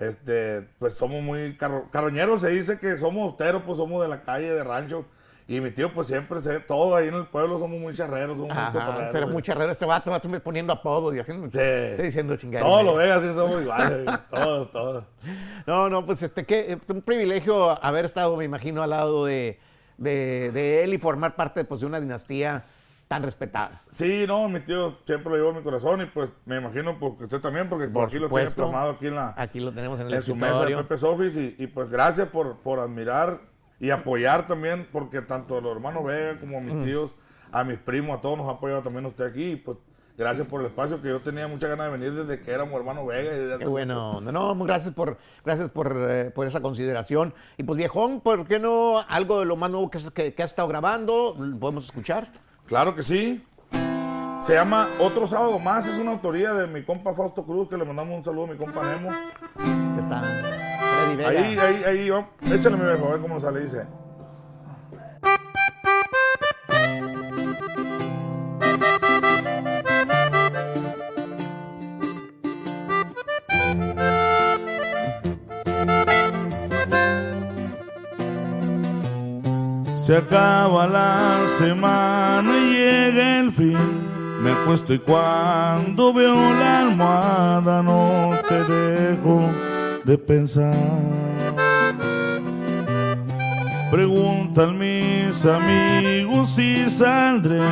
Este, 0.00 0.62
pues 0.78 0.94
somos 0.94 1.22
muy 1.22 1.56
carro- 1.56 1.88
carroñeros, 1.92 2.40
se 2.40 2.48
dice 2.48 2.78
que 2.78 2.98
somos 2.98 3.22
austeros, 3.24 3.62
pues 3.64 3.78
somos 3.78 4.02
de 4.02 4.08
la 4.08 4.22
calle, 4.22 4.50
de 4.52 4.64
rancho. 4.64 5.04
Y 5.46 5.60
mi 5.60 5.72
tío, 5.72 5.92
pues 5.92 6.06
siempre, 6.06 6.40
se, 6.40 6.60
todo 6.60 6.94
ahí 6.94 7.08
en 7.08 7.14
el 7.14 7.26
pueblo 7.26 7.58
somos 7.58 7.78
muy 7.80 7.92
charreros, 7.92 8.36
somos 8.38 8.54
muy 8.54 8.62
Ajá, 8.62 8.72
cotorreros. 8.72 9.10
pero 9.12 9.26
muy 9.28 9.42
charrero 9.42 9.70
este 9.72 9.84
vato, 9.84 10.10
va 10.10 10.20
siempre 10.20 10.40
poniendo 10.40 10.72
apodos 10.72 11.14
y 11.14 11.18
haciendo, 11.18 11.48
Sí. 11.48 11.58
estoy 11.60 12.06
diciendo 12.06 12.36
chingaderas. 12.36 12.68
Todos 12.70 12.84
lo 12.84 12.94
ven 12.94 13.10
así, 13.10 13.34
somos 13.34 13.60
iguales, 13.60 14.06
todos, 14.30 14.70
todos. 14.72 15.04
No, 15.66 15.90
no, 15.90 16.06
pues 16.06 16.22
este, 16.22 16.46
qué, 16.46 16.78
un 16.88 17.02
privilegio 17.02 17.84
haber 17.84 18.04
estado, 18.04 18.36
me 18.36 18.44
imagino, 18.44 18.82
al 18.82 18.90
lado 18.90 19.24
de, 19.26 19.58
de, 19.98 20.52
de 20.52 20.84
él 20.84 20.94
y 20.94 20.98
formar 20.98 21.34
parte 21.34 21.64
pues, 21.64 21.80
de 21.80 21.86
una 21.88 21.98
dinastía 22.00 22.64
tan 23.10 23.24
respetada. 23.24 23.82
Sí, 23.88 24.24
no, 24.28 24.48
mi 24.48 24.60
tío 24.60 24.96
siempre 25.04 25.30
lo 25.32 25.36
llevó 25.36 25.50
en 25.50 25.56
mi 25.56 25.62
corazón 25.64 26.00
y 26.00 26.06
pues 26.06 26.30
me 26.44 26.58
imagino 26.58 26.96
pues, 26.96 27.14
que 27.18 27.24
usted 27.24 27.40
también, 27.40 27.68
porque 27.68 27.88
por, 27.88 28.04
aquí 28.04 28.20
lo 28.20 28.28
tiene 28.28 28.44
supuesto. 28.46 28.62
plasmado 28.62 28.92
aquí 28.92 29.08
en 29.08 29.16
la 29.16 29.34
Aquí 29.36 29.58
lo 29.58 29.72
tenemos 29.72 29.98
en 29.98 30.06
el 30.06 30.14
en 30.14 30.22
su 30.22 30.36
mesa 30.36 30.64
de. 30.64 30.76
Pepe's 30.76 31.02
Office 31.02 31.40
y, 31.58 31.64
y, 31.64 31.66
pues 31.66 31.90
gracias 31.90 32.28
por, 32.28 32.58
por 32.58 32.78
admirar 32.78 33.40
y 33.80 33.90
apoyar 33.90 34.46
también, 34.46 34.86
porque 34.92 35.22
tanto 35.22 35.60
los 35.60 35.72
hermanos 35.74 36.04
Vega 36.04 36.38
como 36.38 36.58
a 36.58 36.60
mis 36.60 36.74
Mm. 36.74 36.84
tíos, 36.84 37.14
a 37.50 37.64
mis 37.64 37.78
primos, 37.78 38.16
a 38.16 38.20
todos 38.20 38.38
nos 38.38 38.46
ha 38.46 38.52
apoyado 38.52 38.80
también 38.82 39.04
usted 39.06 39.24
aquí 39.24 39.44
y 39.52 39.56
pues 39.56 39.76
gracias 40.16 40.46
por 40.46 40.60
el 40.60 40.68
espacio 40.68 41.02
que 41.02 41.08
yo 41.08 41.20
tenía 41.20 41.48
muchas 41.48 41.68
ganas 41.68 41.86
de 41.90 41.98
venir 41.98 42.14
desde 42.14 42.40
que 42.40 42.52
éramos 42.52 42.74
hermanos 42.78 43.08
Vega. 43.08 43.56
Y 43.56 43.58
Qué 43.58 43.66
bueno. 43.66 44.20
No, 44.20 44.30
no, 44.30 44.54
gracias 44.64 44.94
por, 44.94 45.18
gracias 45.44 45.68
por, 45.70 45.96
eh, 46.08 46.30
por 46.32 46.46
esa 46.46 46.60
consideración. 46.60 47.34
Y 47.56 47.64
pues 47.64 47.76
viejón, 47.76 48.20
¿por 48.20 48.46
qué 48.46 48.60
no 48.60 49.00
algo 49.08 49.40
de 49.40 49.46
lo 49.46 49.56
más 49.56 49.68
nuevo 49.68 49.90
que, 49.90 49.98
que, 50.14 50.32
que 50.32 50.42
has 50.44 50.50
estado 50.50 50.68
grabando? 50.68 51.34
¿Podemos 51.58 51.86
escuchar? 51.86 52.30
Claro 52.70 52.94
que 52.94 53.02
sí. 53.02 53.44
Se 54.46 54.54
llama 54.54 54.88
Otro 55.00 55.26
Sábado 55.26 55.58
Más, 55.58 55.86
es 55.86 55.98
una 55.98 56.12
autoría 56.12 56.54
de 56.54 56.68
mi 56.68 56.84
compa 56.84 57.12
Fausto 57.12 57.44
Cruz, 57.44 57.68
que 57.68 57.76
le 57.76 57.84
mandamos 57.84 58.16
un 58.16 58.22
saludo 58.22 58.44
a 58.44 58.46
mi 58.46 58.56
compa 58.56 58.82
Nemo. 58.84 59.10
Está. 59.98 60.22
Ahí, 61.28 61.58
ahí, 61.58 61.84
ahí, 61.84 62.10
vamos. 62.10 62.30
échale 62.48 62.76
mi 62.76 62.84
viejo, 62.84 63.06
a 63.06 63.10
ver 63.10 63.20
cómo 63.20 63.34
nos 63.34 63.42
sale, 63.42 63.62
dice. 63.62 63.88
Se 80.10 80.16
acaba 80.16 80.88
la 80.88 81.46
semana 81.56 82.52
y 82.58 82.72
llega 82.72 83.38
el 83.38 83.52
fin. 83.52 83.78
Me 84.42 84.50
acuesto 84.50 84.92
y 84.92 84.98
cuando 84.98 86.12
veo 86.12 86.34
la 86.34 86.80
almohada 86.80 87.80
no 87.80 88.32
te 88.48 88.64
dejo 88.64 89.48
de 90.02 90.18
pensar. 90.18 90.74
Preguntan 93.92 94.76
mis 94.76 95.46
amigos 95.46 96.56
si 96.56 96.90
saldré, 96.90 97.62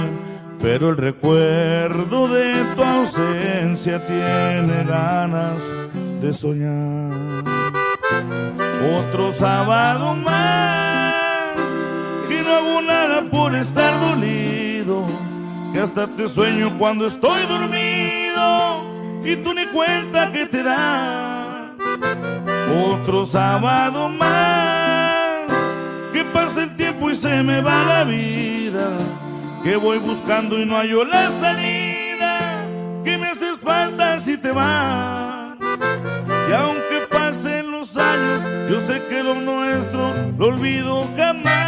pero 0.61 0.91
el 0.91 0.97
recuerdo 0.97 2.29
de 2.29 2.55
tu 2.77 2.85
ausencia 2.85 4.07
tiene 4.07 4.85
ganas 4.85 5.65
de 6.21 6.33
soñar. 6.33 7.17
Otro 8.97 9.33
sábado 9.33 10.15
más, 10.15 10.88
por 13.31 13.55
estar 13.55 14.01
dolido, 14.01 15.07
que 15.73 15.81
hasta 15.81 16.07
te 16.07 16.29
sueño 16.29 16.77
cuando 16.79 17.07
estoy 17.07 17.43
dormido 17.47 18.85
y 19.25 19.37
tú 19.37 19.55
ni 19.55 19.67
cuenta 19.67 20.33
que 20.33 20.47
te 20.47 20.63
das. 20.63 21.73
Otro 22.91 23.27
sábado 23.27 24.09
más, 24.09 25.47
que 26.13 26.25
pasa 26.25 26.65
el 26.65 26.77
tiempo 26.77 27.11
y 27.11 27.15
se 27.15 27.43
me 27.43 27.61
va 27.61 27.85
la 27.85 28.05
vida, 28.05 28.91
que 29.63 29.77
voy 29.77 29.99
buscando 29.99 30.61
y 30.61 30.67
no 30.67 30.77
hallo 30.77 31.05
la 31.05 31.31
salida, 31.31 32.67
que 33.05 33.19
me 33.19 33.29
haces 33.29 33.59
falta 33.63 34.21
si 34.21 34.37
te 34.37 34.53
vas. 34.53 35.57
Y 36.49 36.53
aunque 36.53 37.07
pasen 37.11 37.71
los 37.71 37.97
años, 37.97 38.43
yo 38.71 38.81
sé 38.81 39.03
que 39.09 39.23
lo 39.23 39.35
nuestro 39.35 40.13
lo 40.39 40.47
olvido 40.47 41.09
jamás. 41.17 41.68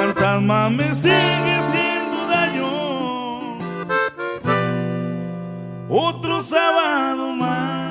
Fantasma 0.00 0.68
me 0.68 0.92
sigue 0.92 1.54
haciendo 1.54 2.26
daño. 2.28 3.58
Otro 5.88 6.42
sábado 6.42 7.28
más. 7.32 7.86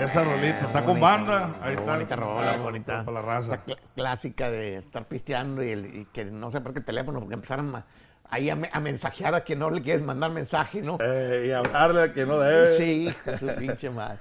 Esa 0.00 0.24
rolita, 0.24 0.60
está 0.66 0.84
con 0.84 1.00
banda. 1.00 1.54
Ahí 1.62 1.74
está. 1.74 1.92
Bonita 1.94 2.16
rola, 2.16 2.56
bonita. 2.58 3.04
Para 3.04 3.20
la 3.20 3.26
raza. 3.26 3.54
Esa 3.54 3.64
cl- 3.64 3.78
clásica 3.94 4.50
de 4.50 4.76
estar 4.76 5.06
pisteando 5.06 5.62
y, 5.64 5.70
el- 5.70 5.86
y 6.00 6.04
que 6.12 6.24
no 6.24 6.50
sé 6.50 6.60
por 6.60 6.74
qué 6.74 6.80
teléfono, 6.80 7.20
porque 7.20 7.34
empezaron 7.34 7.74
a- 7.76 7.86
ahí 8.28 8.50
a, 8.50 8.56
me- 8.56 8.70
a 8.72 8.80
mensajear 8.80 9.34
a 9.34 9.40
quien 9.42 9.58
no 9.60 9.70
le 9.70 9.82
quieres 9.82 10.02
mandar 10.02 10.30
mensaje, 10.32 10.82
¿no? 10.82 10.98
Eh, 11.00 11.46
y 11.48 11.50
hablarle 11.52 12.02
a 12.02 12.12
que 12.12 12.26
no 12.26 12.38
debe. 12.38 12.76
Sí, 12.76 13.14
su 13.38 13.46
pinche 13.56 13.88
madre. 13.90 14.18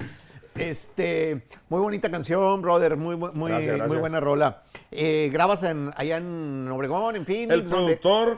Este, 0.58 1.44
muy 1.70 1.82
bonita 1.82 2.10
canción, 2.10 2.62
brother, 2.62 2.96
muy, 2.96 3.16
muy, 3.18 3.50
Gracias, 3.52 3.68
gracias. 3.76 3.88
muy 3.90 3.98
buena 3.98 4.20
rola. 4.20 4.64
Eh, 4.92 5.30
grabas 5.34 5.64
en, 5.64 5.92
allá 5.98 6.18
en 6.18 6.70
Obregón, 6.72 7.16
en 7.18 7.26
fin. 7.26 7.52
El 7.52 7.64
productor, 7.64 8.38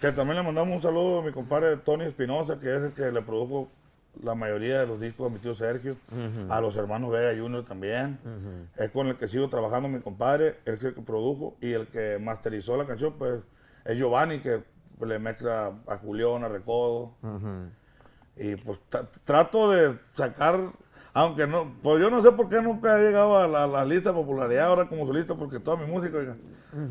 que 0.00 0.12
también 0.12 0.36
le 0.38 0.42
mandamos 0.44 0.76
un 0.76 0.82
saludo 0.82 1.20
a 1.20 1.22
mi 1.24 1.32
compadre 1.32 1.76
Tony 1.78 2.04
Espinosa, 2.04 2.60
que 2.60 2.74
es 2.76 2.82
el 2.82 2.92
que 2.92 3.10
le 3.10 3.20
produjo 3.22 3.68
la 4.22 4.34
mayoría 4.34 4.80
de 4.80 4.86
los 4.86 5.00
discos 5.00 5.30
a 5.30 5.34
mi 5.34 5.40
tío 5.40 5.54
Sergio, 5.54 5.96
a 6.48 6.60
los 6.60 6.76
hermanos 6.76 7.10
Vega 7.10 7.38
Junior 7.38 7.64
también. 7.64 8.18
Es 8.76 8.90
con 8.92 9.08
el 9.08 9.16
que 9.16 9.26
sigo 9.28 9.48
trabajando 9.48 9.88
mi 9.88 10.00
compadre, 10.00 10.56
es 10.64 10.82
el 10.84 10.94
que 10.94 11.02
produjo 11.02 11.56
y 11.60 11.72
el 11.72 11.86
que 11.88 12.18
masterizó 12.20 12.76
la 12.76 12.86
canción, 12.86 13.14
pues 13.18 13.40
es 13.84 13.98
Giovanni, 13.98 14.38
que 14.38 14.62
le 15.04 15.18
mezcla 15.18 15.72
a 15.88 15.98
Julián, 15.98 16.44
a 16.44 16.48
Recodo. 16.48 17.12
Y 18.38 18.54
pues 18.56 18.78
tra- 18.90 19.06
trato 19.24 19.70
de 19.70 19.98
sacar, 20.14 20.60
aunque 21.18 21.46
no, 21.46 21.74
pues 21.82 22.00
yo 22.00 22.10
no 22.10 22.20
sé 22.22 22.30
por 22.32 22.48
qué 22.48 22.60
nunca 22.60 22.98
he 22.98 23.04
llegado 23.04 23.38
a 23.38 23.46
la, 23.48 23.64
a 23.64 23.66
la 23.66 23.84
lista 23.84 24.10
de 24.10 24.14
popularidad 24.14 24.66
ahora 24.66 24.88
como 24.88 25.06
solista, 25.06 25.34
porque 25.34 25.58
toda 25.60 25.76
mi 25.78 25.86
música, 25.90 26.18
oiga, 26.18 26.36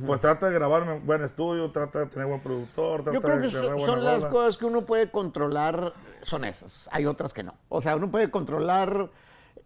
pues 0.06 0.20
trata 0.20 0.48
de 0.50 0.54
grabarme 0.56 0.96
en 0.96 1.06
buen 1.06 1.22
estudio, 1.22 1.70
trata 1.72 2.00
de 2.00 2.06
tener 2.08 2.28
buen 2.28 2.42
productor, 2.42 3.04
trata 3.04 3.14
Yo 3.14 3.22
creo 3.22 3.36
de 3.38 3.42
que 3.44 3.54
son, 3.54 3.62
buena 3.78 3.86
son 3.86 4.04
las 4.04 4.26
cosas 4.26 4.58
que 4.58 4.66
uno 4.66 4.82
puede 4.82 5.12
controlar, 5.12 5.94
son 6.24 6.44
esas. 6.44 6.90
Hay 6.92 7.06
otras 7.06 7.34
que 7.34 7.44
no. 7.44 7.54
O 7.70 7.82
sea, 7.82 7.96
uno 7.96 8.10
puede 8.10 8.32
controlar, 8.32 9.12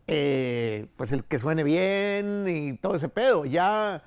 eh, 0.07 0.87
pues 0.97 1.11
el 1.13 1.23
que 1.23 1.39
suene 1.39 1.63
bien 1.63 2.45
y 2.49 2.77
todo 2.77 2.95
ese 2.95 3.07
pedo. 3.07 3.45
Ya, 3.45 4.03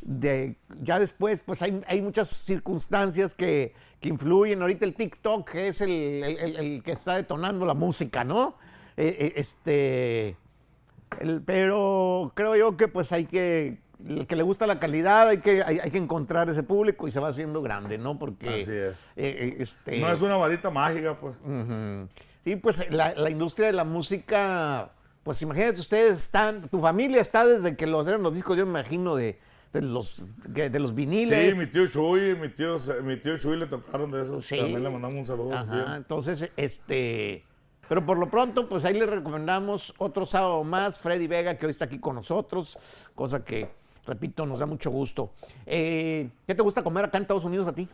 de, 0.00 0.56
ya 0.80 0.98
después, 0.98 1.42
pues 1.46 1.62
hay, 1.62 1.80
hay 1.86 2.02
muchas 2.02 2.28
circunstancias 2.28 3.34
que, 3.34 3.74
que 4.00 4.08
influyen. 4.08 4.62
Ahorita 4.62 4.84
el 4.84 4.94
TikTok 4.94 5.54
es 5.54 5.80
el, 5.80 5.90
el- 5.90 6.38
el- 6.38 6.56
el 6.56 6.82
que 6.82 6.90
está 6.92 7.14
detonando 7.16 7.64
la 7.66 7.74
música, 7.74 8.24
¿no? 8.24 8.56
Eh, 8.96 9.16
eh, 9.18 9.32
este, 9.36 10.36
el- 11.20 11.42
pero 11.42 12.32
creo 12.34 12.56
yo 12.56 12.76
que 12.76 12.88
pues 12.88 13.12
hay 13.12 13.24
que, 13.26 13.78
el 14.06 14.26
que 14.26 14.36
le 14.36 14.42
gusta 14.42 14.66
la 14.66 14.78
calidad, 14.80 15.28
hay 15.28 15.38
que, 15.38 15.62
hay, 15.62 15.78
hay 15.78 15.90
que 15.90 15.98
encontrar 15.98 16.48
ese 16.50 16.62
público 16.62 17.06
y 17.06 17.10
se 17.10 17.20
va 17.20 17.28
haciendo 17.28 17.62
grande, 17.62 17.98
¿no? 17.98 18.18
Porque 18.18 18.48
Así 18.48 18.72
es. 18.72 18.94
eh, 19.16 19.56
este, 19.58 19.98
No 19.98 20.10
es 20.10 20.20
una 20.22 20.36
varita 20.36 20.70
mágica, 20.70 21.18
pues. 21.18 21.34
Sí, 22.44 22.56
pues 22.56 22.90
la, 22.90 23.14
la 23.14 23.30
industria 23.30 23.68
de 23.68 23.72
la 23.72 23.84
música, 23.84 24.90
pues 25.22 25.40
imagínate, 25.42 25.80
ustedes 25.80 26.18
están, 26.18 26.68
tu 26.68 26.80
familia 26.80 27.20
está 27.20 27.46
desde 27.46 27.76
que 27.76 27.86
los 27.86 28.06
eran 28.08 28.22
los 28.22 28.34
discos, 28.34 28.56
yo 28.56 28.64
me 28.66 28.70
imagino, 28.80 29.14
de, 29.14 29.38
de 29.72 29.80
los, 29.80 30.34
de 30.52 30.78
los 30.80 30.92
viniles. 30.94 31.54
Sí, 31.54 31.58
mi 31.60 31.66
tío 31.66 31.86
Chuy, 31.86 32.34
mi 32.34 32.48
tío, 32.48 32.76
mi 33.04 33.16
tío 33.18 33.38
Chuy 33.38 33.56
le 33.56 33.66
tocaron 33.66 34.10
de 34.10 34.22
eso. 34.24 34.42
Sí. 34.42 34.56
También 34.58 34.82
le 34.82 34.90
mandamos 34.90 35.18
un 35.20 35.26
saludo. 35.26 35.54
Ajá, 35.54 35.96
entonces, 35.96 36.50
este, 36.56 37.44
pero 37.92 38.06
por 38.06 38.16
lo 38.16 38.30
pronto, 38.30 38.70
pues 38.70 38.86
ahí 38.86 38.94
le 38.94 39.04
recomendamos 39.04 39.92
otro 39.98 40.24
sábado 40.24 40.64
más, 40.64 40.98
Freddy 40.98 41.26
Vega, 41.26 41.58
que 41.58 41.66
hoy 41.66 41.72
está 41.72 41.84
aquí 41.84 41.98
con 41.98 42.14
nosotros, 42.14 42.78
cosa 43.14 43.44
que, 43.44 43.68
repito, 44.06 44.46
nos 44.46 44.60
da 44.60 44.64
mucho 44.64 44.90
gusto. 44.90 45.32
Eh, 45.66 46.30
¿Qué 46.46 46.54
te 46.54 46.62
gusta 46.62 46.82
comer 46.82 47.04
acá 47.04 47.18
en 47.18 47.24
Estados 47.24 47.44
Unidos 47.44 47.68
a 47.68 47.74
ti? 47.74 47.86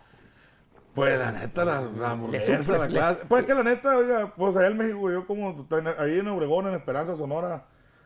Pues 0.94 1.18
la 1.18 1.32
neta, 1.32 1.64
la, 1.64 1.80
la 1.80 2.10
hamburguesa, 2.10 2.78
la 2.78 2.86
clase. 2.86 3.22
Pues 3.26 3.42
que 3.42 3.52
la 3.52 3.64
neta, 3.64 3.96
oiga, 3.96 4.32
pues 4.36 4.54
allá 4.54 4.68
en 4.68 4.76
México, 4.76 5.10
yo 5.10 5.26
como 5.26 5.66
ahí 5.98 6.20
en 6.20 6.28
Obregón, 6.28 6.68
en 6.68 6.74
Esperanza, 6.74 7.16
Sonora, 7.16 7.64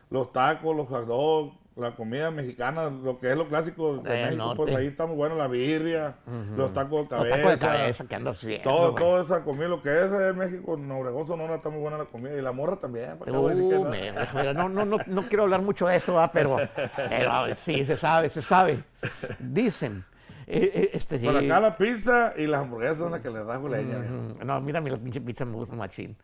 los 0.08 0.32
tacos, 0.32 0.74
los 0.74 0.88
hot 0.88 1.04
dogs, 1.04 1.54
la 1.76 1.92
comida 1.94 2.30
mexicana, 2.30 2.90
lo 2.90 3.18
que 3.18 3.30
es 3.30 3.36
lo 3.36 3.48
clásico 3.48 3.96
de 3.98 4.02
México, 4.10 4.36
norte. 4.36 4.62
pues 4.62 4.74
ahí 4.76 4.86
está 4.88 5.06
muy 5.06 5.16
bueno 5.16 5.36
la 5.36 5.48
birria, 5.48 6.16
los 6.56 6.72
tacos 6.72 7.08
de 7.08 7.16
Los 7.16 7.28
cabeza. 7.28 7.36
tacos 7.36 7.60
de 7.60 7.66
cabeza 7.66 8.06
que 8.08 8.14
andas 8.14 8.36
haciendo. 8.36 8.62
Todo, 8.70 8.92
güey. 8.92 9.04
toda 9.04 9.22
esa 9.22 9.42
comida, 9.44 9.68
lo 9.68 9.80
que 9.82 9.88
es 10.04 10.12
en 10.12 10.36
México, 10.36 10.74
en 10.74 10.90
Obregón, 10.90 11.26
Sonora, 11.26 11.54
está 11.56 11.70
muy 11.70 11.80
buena 11.80 11.96
la 11.98 12.04
comida. 12.04 12.34
Y 12.36 12.42
la 12.42 12.52
morra 12.52 12.76
también. 12.76 13.16
¿para 13.18 13.32
decir 13.32 13.68
que 13.68 13.76
Uh, 13.76 13.84
no? 13.84 13.90
me- 13.90 14.12
mira, 14.12 14.52
no, 14.54 14.68
no, 14.68 14.84
no, 14.84 14.98
no 15.06 15.22
quiero 15.28 15.44
hablar 15.44 15.62
mucho 15.62 15.86
de 15.86 15.96
eso, 15.96 16.14
¿va? 16.14 16.30
pero, 16.30 16.56
pero 16.96 17.54
sí, 17.56 17.84
se 17.84 17.96
sabe, 17.96 18.28
se 18.28 18.42
sabe. 18.42 18.84
Dicen. 19.38 20.04
Eh, 20.46 20.70
eh, 20.74 20.90
este, 20.92 21.18
sí. 21.18 21.24
Por 21.24 21.36
acá 21.36 21.60
la 21.60 21.76
pizza 21.76 22.34
y 22.36 22.46
las 22.46 22.62
hamburguesas 22.62 22.98
son 22.98 23.12
las 23.12 23.20
que 23.20 23.30
le 23.30 23.42
rajo 23.44 23.68
leña. 23.68 23.98
Mm, 23.98 24.44
No, 24.46 24.60
mira, 24.60 24.78
a 24.78 24.82
mí 24.82 24.90
la 24.90 24.98
pinche 24.98 25.20
pizza 25.20 25.44
me 25.44 25.54
gusta 25.54 25.74
machín. 25.76 26.16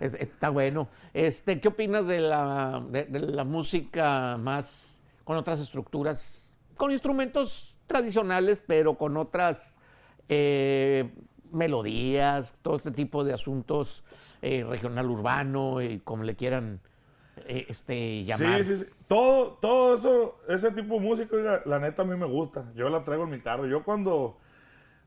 Es- 0.00 0.14
Está 0.14 0.50
bueno. 0.50 0.88
Este, 1.14 1.60
¿Qué 1.60 1.68
opinas 1.68 2.06
de 2.06 2.20
la, 2.20 2.82
de, 2.90 3.04
de 3.04 3.20
la 3.20 3.44
música 3.44 4.36
más 4.38 5.02
con 5.24 5.36
otras 5.36 5.60
estructuras, 5.60 6.56
con 6.76 6.90
instrumentos 6.90 7.78
tradicionales, 7.86 8.62
pero 8.66 8.96
con 8.98 9.16
otras 9.16 9.76
eh, 10.28 11.10
melodías, 11.52 12.54
todo 12.62 12.76
este 12.76 12.90
tipo 12.90 13.24
de 13.24 13.32
asuntos 13.34 14.02
eh, 14.42 14.64
regional 14.68 15.10
urbano 15.10 15.80
y 15.82 15.98
como 16.00 16.22
le 16.24 16.34
quieran 16.36 16.80
eh, 17.50 17.66
este, 17.68 18.24
llamar. 18.24 18.64
Sí, 18.64 18.76
sí, 18.76 18.78
sí. 18.78 18.86
Todo, 19.08 19.58
todo 19.60 19.94
eso, 19.94 20.38
ese 20.48 20.70
tipo 20.70 20.94
de 20.94 21.00
música, 21.00 21.34
oiga, 21.34 21.62
la 21.66 21.80
neta 21.80 22.02
a 22.02 22.04
mí 22.04 22.16
me 22.16 22.26
gusta. 22.26 22.70
Yo 22.76 22.88
la 22.88 23.02
traigo 23.02 23.24
en 23.24 23.30
mi 23.30 23.40
carro. 23.40 23.66
Yo 23.66 23.82
cuando 23.82 24.38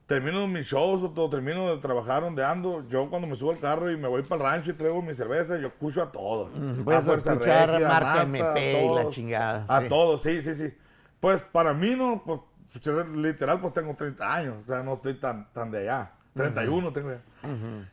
termino 0.06 0.46
mis 0.46 0.66
shows 0.66 1.02
o 1.02 1.10
todo, 1.10 1.30
termino 1.30 1.74
de 1.74 1.80
trabajar 1.80 2.22
donde 2.22 2.44
ando, 2.44 2.86
yo 2.88 3.08
cuando 3.08 3.26
me 3.26 3.34
subo 3.34 3.52
al 3.52 3.58
carro 3.58 3.90
y 3.90 3.96
me 3.96 4.08
voy 4.08 4.22
para 4.22 4.36
el 4.36 4.50
rancho 4.52 4.70
y 4.72 4.74
traigo 4.74 5.00
mi 5.00 5.14
cerveza, 5.14 5.58
yo 5.58 5.68
escucho 5.68 6.02
a 6.02 6.12
todos. 6.12 6.50
Puedes 6.84 7.08
a 7.08 7.14
escuchar 7.14 7.70
Regia, 7.70 7.88
marca 7.88 8.08
Mata, 8.08 8.22
MP 8.24 8.76
a 8.76 8.82
y 8.82 8.88
la 8.88 9.00
todos. 9.00 9.14
chingada. 9.14 9.64
A 9.66 9.80
sí. 9.80 9.88
todos, 9.88 10.22
sí, 10.22 10.42
sí, 10.42 10.54
sí. 10.54 10.74
Pues 11.20 11.42
para 11.44 11.72
mí 11.72 11.94
no, 11.96 12.22
pues 12.24 12.40
literal 13.14 13.58
pues 13.60 13.72
tengo 13.72 13.94
30 13.94 14.34
años, 14.34 14.64
o 14.64 14.66
sea, 14.66 14.82
no 14.82 14.94
estoy 14.94 15.14
tan, 15.14 15.50
tan 15.52 15.70
de 15.70 15.78
allá. 15.78 16.12
31 16.34 16.92
tengo 16.92 17.10
ya. 17.10 17.20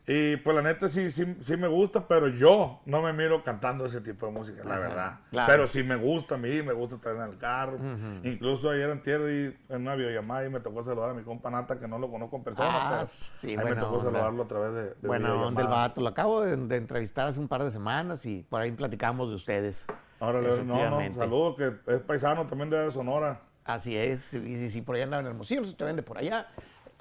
Y 0.06 0.36
pues 0.38 0.56
la 0.56 0.62
neta 0.62 0.88
sí, 0.88 1.10
sí, 1.10 1.36
sí 1.40 1.56
me 1.56 1.68
gusta, 1.68 2.08
pero 2.08 2.26
yo 2.28 2.80
no 2.86 3.00
me 3.02 3.12
miro 3.12 3.44
cantando 3.44 3.86
ese 3.86 4.00
tipo 4.00 4.26
de 4.26 4.32
música, 4.32 4.64
la 4.64 4.78
verdad. 4.78 5.20
claro. 5.30 5.52
Pero 5.52 5.66
sí 5.66 5.82
me 5.82 5.94
gusta 5.96 6.34
a 6.34 6.38
mí, 6.38 6.62
me 6.62 6.72
gusta 6.72 6.96
estar 6.96 7.14
en 7.14 7.22
el 7.22 7.38
carro. 7.38 7.78
Incluso 8.24 8.70
ayer 8.70 8.90
en 8.90 9.02
tierra 9.02 9.30
y 9.30 9.56
en 9.68 9.82
una 9.82 9.94
videollamada 9.94 10.44
y 10.46 10.50
me 10.50 10.60
tocó 10.60 10.82
saludar 10.82 11.10
a 11.10 11.14
mi 11.14 11.22
compa 11.22 11.50
Nata, 11.50 11.78
que 11.78 11.86
no 11.86 11.98
lo 11.98 12.10
conozco 12.10 12.36
en 12.36 12.44
persona, 12.44 12.68
Ah, 12.72 12.90
pero 12.96 13.06
sí, 13.08 13.50
ahí 13.50 13.56
me 13.56 13.62
buena 13.64 13.80
tocó 13.80 14.00
saludarlo 14.00 14.42
a 14.42 14.48
través 14.48 14.72
de, 14.72 14.82
de 14.94 15.08
Bueno, 15.08 15.28
onda 15.34 15.46
el 15.46 15.50
videollamada. 15.52 15.88
vato. 15.88 16.00
Lo 16.00 16.08
acabo 16.08 16.40
de, 16.40 16.56
de 16.56 16.76
entrevistar 16.76 17.28
hace 17.28 17.38
un 17.38 17.48
par 17.48 17.62
de 17.62 17.70
semanas 17.70 18.26
y 18.26 18.42
por 18.48 18.60
ahí 18.60 18.72
platicamos 18.72 19.28
de 19.28 19.36
ustedes. 19.36 19.86
Órale, 20.18 20.48
no, 20.48 20.54
no, 20.64 20.74
Efectivamente. 20.74 21.18
saludo 21.18 21.54
que 21.56 21.72
es 21.94 22.00
paisano 22.00 22.46
también 22.46 22.70
de 22.70 22.90
Sonora. 22.90 23.40
Así 23.64 23.96
es. 23.96 24.34
Y 24.34 24.70
si 24.70 24.82
por 24.82 24.96
allá 24.96 25.04
andaban 25.04 25.24
en 25.26 25.30
Hermosillo, 25.32 25.64
se 25.64 25.74
te 25.74 25.84
vende 25.84 26.02
por 26.02 26.18
allá 26.18 26.48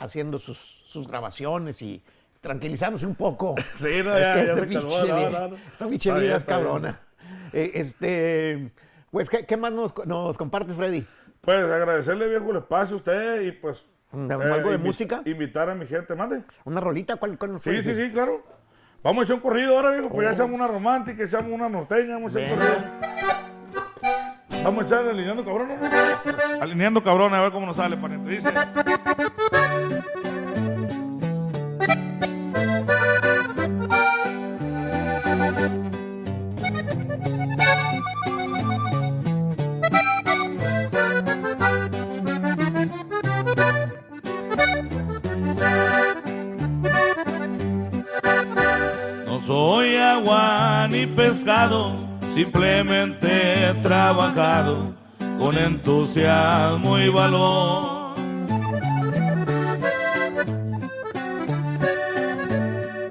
haciendo 0.01 0.39
sus, 0.39 0.57
sus 0.85 1.07
grabaciones 1.07 1.81
y 1.81 2.03
tranquilizándose 2.41 3.05
un 3.05 3.15
poco. 3.15 3.55
Sí, 3.75 4.01
no, 4.03 4.17
ya- 4.19 4.35
ya 4.35 4.41
esta 4.43 4.57
se 4.67 4.73
calmó, 4.73 4.99
no, 5.05 5.47
no. 5.49 5.55
Esta 5.71 5.87
pinche 5.87 6.11
vida 6.19 6.35
es 6.37 6.43
cabrona. 6.45 6.99
Eh, 7.53 7.71
este, 7.75 8.71
pues, 9.11 9.29
¿qué, 9.29 9.45
qué 9.45 9.57
más 9.57 9.71
nos, 9.71 9.93
nos 10.05 10.37
compartes, 10.37 10.75
Freddy? 10.75 11.05
Pues 11.41 11.57
agradecerle 11.63 12.27
viejo 12.29 12.51
el 12.51 12.57
espacio 12.57 12.95
a 12.95 12.97
usted 12.97 13.41
y 13.41 13.51
pues... 13.51 13.85
¿De- 14.11 14.33
algo 14.33 14.71
de 14.71 14.77
invi- 14.77 14.83
música? 14.83 15.21
Invitar 15.25 15.69
a 15.69 15.75
mi 15.75 15.85
gente, 15.87 16.13
mande. 16.15 16.43
¿Una 16.65 16.81
rolita? 16.81 17.15
¿Cuál, 17.15 17.37
cuál 17.37 17.53
nos 17.53 17.63
Sí, 17.63 17.69
sí, 17.71 17.75
decir? 17.77 17.95
sí, 18.07 18.11
claro. 18.11 18.43
Vamos 19.03 19.21
a 19.21 19.23
echar 19.25 19.35
un 19.37 19.41
corrido 19.41 19.75
ahora, 19.77 19.91
viejo, 19.91 20.09
pues 20.09 20.27
ya 20.27 20.33
echamos 20.33 20.59
una 20.59 20.67
romántica, 20.67 21.23
echamos 21.23 21.51
una 21.51 21.69
norteña, 21.69 22.15
vamos 22.15 22.35
a 22.35 22.41
echar 22.41 22.53
un 22.57 22.59
corrido. 22.59 22.81
Vamos 24.63 24.83
a 24.83 24.87
echar 24.87 25.07
alineando 25.07 25.43
cabrón, 25.45 25.69
¿no? 25.69 26.61
Alineando 26.61 27.01
cabrón, 27.03 27.33
a 27.33 27.41
ver 27.41 27.51
cómo 27.51 27.65
nos 27.65 27.77
sale, 27.77 27.97
pariente. 27.97 28.29
Dice. 28.31 28.49
Simplemente 52.33 53.27
he 53.69 53.73
trabajado 53.83 54.93
con 55.37 55.57
entusiasmo 55.57 56.97
y 56.97 57.09
valor. 57.09 58.15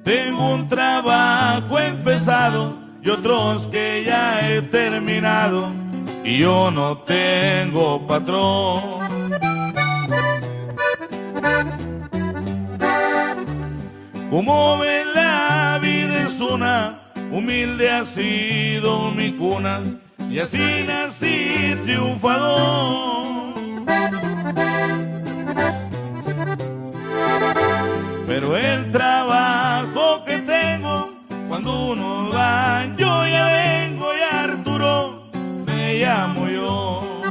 Tengo 0.02 0.54
un 0.54 0.69
trabajo 0.69 1.78
empezado 1.78 2.76
y 3.02 3.11
otros 3.11 3.69
que 3.69 4.02
ya 4.04 4.49
he 4.49 4.62
terminado 4.62 5.69
y 6.25 6.38
yo 6.38 6.71
no 6.73 6.99
tengo 6.99 8.04
patrón. 8.07 9.00
Como 14.30 14.78
ven 14.78 15.12
la 15.14 15.78
vida 15.83 16.22
es 16.22 16.40
una, 16.40 17.10
humilde 17.31 17.90
ha 17.90 18.05
sido 18.05 19.11
mi 19.12 19.33
cuna 19.33 19.81
y 20.31 20.38
así 20.38 20.85
nací 20.87 21.77
triunfador. 21.85 23.55
Pero 28.27 28.57
el 28.57 28.90
trabajo 28.90 30.25
que 30.25 30.38
tengo, 30.38 31.11
cuando 31.49 31.93
uno 31.93 32.31
va, 32.33 32.87
yo 32.97 33.27
ya 33.27 33.47
vengo 33.47 34.07
y 34.14 34.35
Arturo 34.37 35.25
me 35.66 35.99
llamo 35.99 36.49
yo. 36.49 37.23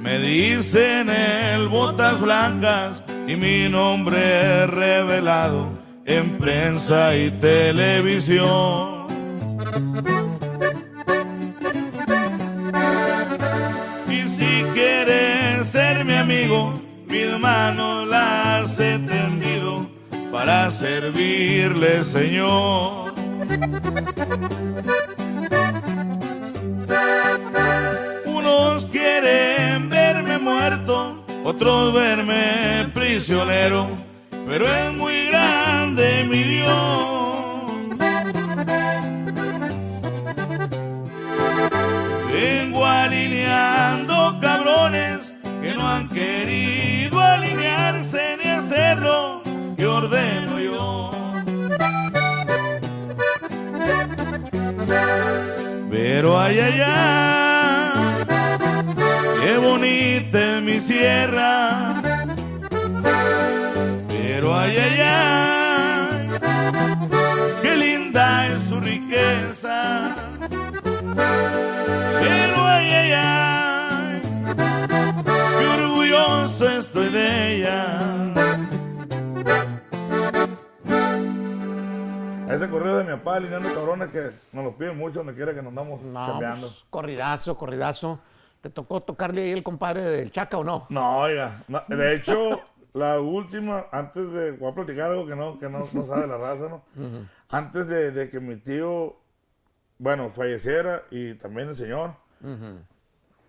Me 0.00 0.18
dicen 0.18 1.08
el 1.08 1.68
botas 1.68 2.20
blancas 2.20 3.03
y 3.26 3.36
mi 3.36 3.68
nombre 3.68 4.62
es 4.62 4.70
revelado 4.70 5.68
en 6.04 6.38
prensa 6.38 7.16
y 7.16 7.30
televisión. 7.30 9.06
Y 14.08 14.28
si 14.28 14.64
quieres 14.74 15.66
ser 15.68 16.04
mi 16.04 16.14
amigo, 16.14 16.74
mis 17.06 17.38
manos 17.38 18.06
las 18.08 18.78
he 18.78 18.98
tendido 18.98 19.88
para 20.30 20.70
servirle, 20.70 22.04
Señor. 22.04 23.14
Otros 31.44 31.92
verme 31.92 32.88
prisionero, 32.94 33.86
pero 34.48 34.66
es 34.66 34.92
muy 34.94 35.26
grande 35.26 36.24
mi 36.24 36.42
Dios. 36.42 37.44
Vengo 42.32 42.86
alineando 42.86 44.38
cabrones 44.40 45.36
que 45.62 45.74
no 45.74 45.86
han 45.86 46.08
querido 46.08 47.20
alinearse 47.20 48.38
ni 48.42 48.50
hacerlo 48.50 49.42
que 49.76 49.86
ordeno 49.86 50.58
yo. 50.58 51.10
Pero 55.90 56.40
ay, 56.40 56.58
ay, 56.58 56.80
ay, 56.80 57.43
bonita 59.64 60.56
es 60.56 60.62
mi 60.62 60.78
sierra. 60.80 61.94
Pero 64.08 64.56
ay, 64.58 64.76
ay, 64.76 65.00
ay, 65.00 66.28
qué 67.62 67.76
linda 67.76 68.46
es 68.48 68.62
su 68.62 68.80
riqueza. 68.80 70.14
Pero 72.20 72.66
ay, 72.66 72.90
ay, 72.90 73.12
ay, 73.14 74.22
qué 75.58 75.82
orgulloso 75.82 76.68
estoy 76.68 77.08
de 77.10 77.56
ella. 77.56 78.00
Ese 82.50 82.68
correo 82.68 82.98
de 82.98 83.04
mi 83.04 83.10
papá, 83.10 83.36
alineando 83.36 83.72
cabrones, 83.74 84.08
que 84.10 84.30
nos 84.52 84.64
lo 84.64 84.76
piden 84.76 84.96
mucho 84.96 85.20
donde 85.20 85.34
quiera 85.34 85.52
que 85.52 85.60
nos 85.62 85.70
andamos 85.70 86.00
No, 86.02 86.24
chambeando. 86.26 86.68
pues, 86.68 86.84
corridazo, 86.88 87.56
corridazo. 87.58 88.20
¿Te 88.64 88.70
tocó 88.70 89.02
tocarle 89.02 89.42
ahí 89.42 89.50
el 89.50 89.62
compadre 89.62 90.00
del 90.04 90.32
Chaca 90.32 90.56
o 90.56 90.64
no? 90.64 90.86
No, 90.88 91.18
oiga, 91.18 91.62
no, 91.68 91.82
de 91.86 92.14
hecho, 92.14 92.62
la 92.94 93.20
última, 93.20 93.88
antes 93.92 94.32
de, 94.32 94.52
voy 94.52 94.72
a 94.72 94.74
platicar 94.74 95.10
algo 95.10 95.26
que 95.26 95.36
no, 95.36 95.58
que 95.58 95.68
no, 95.68 95.86
no 95.92 96.04
sabe 96.06 96.26
la 96.26 96.38
raza, 96.38 96.70
¿no? 96.70 96.82
Antes 97.50 97.88
de, 97.88 98.10
de 98.10 98.30
que 98.30 98.40
mi 98.40 98.56
tío, 98.56 99.16
bueno, 99.98 100.30
falleciera 100.30 101.02
y 101.10 101.34
también 101.34 101.68
el 101.68 101.74
señor, 101.74 102.14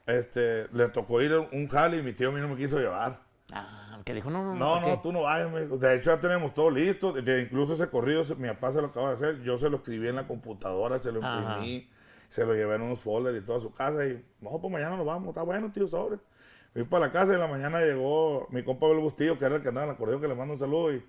este, 0.05 0.67
le 0.73 0.89
tocó 0.89 1.21
ir 1.21 1.33
un 1.33 1.69
jale 1.69 1.95
y 1.95 2.03
mi 2.03 2.11
tío 2.11 2.27
a 2.27 2.31
mí 2.33 2.41
no 2.41 2.49
me 2.49 2.57
quiso 2.57 2.77
llevar. 2.77 3.21
Ah, 3.53 3.99
que 4.03 4.13
dijo, 4.13 4.29
no, 4.29 4.43
no, 4.43 4.53
No, 4.53 4.81
no, 4.81 4.99
tú 4.99 5.13
no 5.13 5.21
vayas, 5.21 5.49
me 5.49 5.61
dijo. 5.61 5.77
De 5.77 5.95
hecho, 5.95 6.11
ya 6.13 6.19
tenemos 6.19 6.53
todo 6.53 6.69
listo. 6.69 7.13
De- 7.13 7.39
incluso 7.41 7.73
ese 7.73 7.89
corrido, 7.89 8.25
mi 8.35 8.49
papá 8.49 8.73
se 8.73 8.81
lo 8.81 8.87
acaba 8.87 9.07
de 9.09 9.13
hacer. 9.13 9.43
Yo 9.43 9.55
se 9.55 9.69
lo 9.69 9.77
escribí 9.77 10.09
en 10.09 10.17
la 10.17 10.27
computadora, 10.27 10.99
se 10.99 11.13
lo 11.13 11.23
Ajá. 11.23 11.55
Se 12.29 12.45
lo 12.45 12.53
llevé 12.53 12.75
en 12.75 12.81
unos 12.81 12.99
folders 13.01 13.37
y 13.37 13.45
toda 13.45 13.59
su 13.59 13.71
casa. 13.73 14.05
Y, 14.05 14.23
no, 14.41 14.59
pues 14.59 14.71
mañana 14.71 14.95
nos 14.97 15.05
vamos. 15.05 15.29
Está 15.29 15.41
bueno, 15.43 15.71
tío, 15.71 15.87
sobre. 15.87 16.17
Fui 16.73 16.83
para 16.83 17.05
la 17.07 17.11
casa 17.11 17.31
y 17.31 17.35
en 17.35 17.41
la 17.41 17.47
mañana 17.47 17.79
llegó 17.81 18.47
mi 18.51 18.63
compa 18.63 18.85
Abel 18.85 18.99
Bustillo, 18.99 19.37
que 19.37 19.45
era 19.45 19.55
el 19.55 19.61
que 19.61 19.69
andaba 19.69 19.85
en 19.85 19.89
el 19.91 19.95
acordeón, 19.95 20.19
que 20.21 20.27
le 20.27 20.35
mando 20.35 20.53
un 20.53 20.59
saludo. 20.59 20.93
Y 20.93 21.05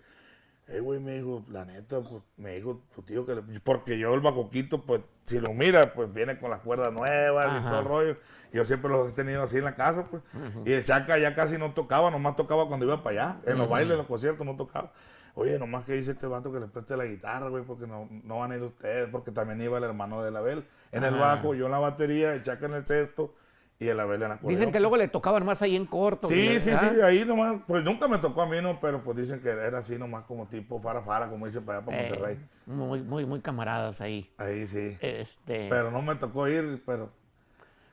Eh, 0.69 0.81
güey, 0.81 0.99
me 0.99 1.13
dijo, 1.15 1.45
la 1.49 1.65
neta, 1.65 2.01
pues, 2.01 2.23
me 2.37 2.57
dijo 2.57 2.83
tu 2.93 3.01
tío 3.03 3.25
que... 3.25 3.37
le- 3.37 3.61
Porque 3.63 3.99
yo 4.01 4.13
el 4.15 4.21
bacoquito, 4.21 4.83
pues, 4.85 5.01
si 5.23 5.39
lo 5.39 5.53
mira, 5.55 5.95
pues, 5.95 6.13
viene 6.13 6.41
con 6.41 6.51
las 6.51 6.59
cuerdas 6.61 6.93
nuevas 6.93 7.61
y 7.61 7.69
todo 7.69 7.79
el 7.79 7.85
rollo. 7.85 8.17
Yo 8.53 8.65
siempre 8.65 8.91
los 8.91 9.09
he 9.09 9.13
tenido 9.13 9.45
así 9.45 9.59
en 9.59 9.65
la 9.65 9.77
casa, 9.77 10.09
pues. 10.11 10.23
Y 10.65 10.73
el 10.73 10.85
Chaca 10.85 11.19
ya 11.19 11.37
casi 11.37 11.57
no 11.57 11.73
tocaba, 11.73 12.11
nomás 12.11 12.35
tocaba 12.35 12.67
cuando 12.67 12.85
iba 12.85 13.01
para 13.05 13.11
allá. 13.35 13.41
En 13.47 13.59
los 13.59 13.69
bailes, 13.69 13.93
en 13.93 13.99
los 13.99 14.07
conciertos, 14.09 14.45
no 14.45 14.57
tocaba. 14.57 14.93
Oye, 15.39 15.59
nomás 15.59 15.85
que 15.85 15.93
dice 15.93 16.13
este 16.13 16.27
vato 16.27 16.51
que 16.51 16.59
le 16.59 16.67
preste 16.67 16.97
la 16.97 17.05
guitarra, 17.05 17.51
güey, 17.51 17.63
porque 17.63 17.87
no, 17.87 18.09
no 18.25 18.39
van 18.39 18.53
a 18.53 18.57
ir 18.57 18.63
ustedes, 18.63 19.09
porque 19.11 19.31
también 19.31 19.61
iba 19.61 19.77
el 19.77 19.85
hermano 19.85 20.23
de 20.23 20.37
Abel 20.37 20.65
en 20.93 21.05
el 21.05 21.15
Ajá. 21.15 21.35
bajo, 21.37 21.55
yo 21.55 21.67
en 21.67 21.73
la 21.73 21.79
batería, 21.79 22.33
el 22.33 22.41
Chaca 22.43 22.65
en 22.65 22.73
el 22.73 22.87
sexto 22.87 23.35
y 23.79 23.89
el 23.89 24.01
Abel 24.01 24.23
en 24.23 24.29
la 24.31 24.39
Dicen 24.43 24.73
que 24.73 24.81
luego 24.81 24.97
le 24.97 25.09
tocaban 25.09 25.45
más 25.45 25.61
ahí 25.61 25.77
en 25.77 25.85
corto. 25.85 26.27
Sí, 26.27 26.49
¿verdad? 26.49 26.61
sí, 26.61 26.71
sí, 26.95 27.01
ahí 27.03 27.23
nomás, 27.27 27.61
pues 27.67 27.85
nunca 27.85 28.09
me 28.09 28.17
tocó 28.17 28.41
a 28.41 28.47
mí, 28.47 28.63
no, 28.63 28.81
pero 28.81 29.05
pues 29.05 29.15
dicen 29.19 29.41
que 29.41 29.51
era 29.51 29.77
así 29.79 29.99
nomás 29.99 30.25
como 30.25 30.47
tipo 30.49 30.81
fara 30.81 31.03
fara, 31.03 31.29
como 31.29 31.45
dicen 31.45 31.67
para 31.67 31.79
allá, 31.81 31.87
para 31.87 31.99
Eh, 31.99 32.09
Monterrey. 32.09 32.39
muy, 32.65 33.03
muy, 33.03 33.27
muy 33.27 33.41
camaradas 33.43 34.01
ahí. 34.01 34.33
Ahí 34.39 34.67
sí. 34.67 34.97
Este, 35.03 35.67
Pero 35.69 35.91
no 35.91 36.01
me 36.01 36.15
tocó 36.15 36.49
ir, 36.49 36.83
pero 36.87 37.11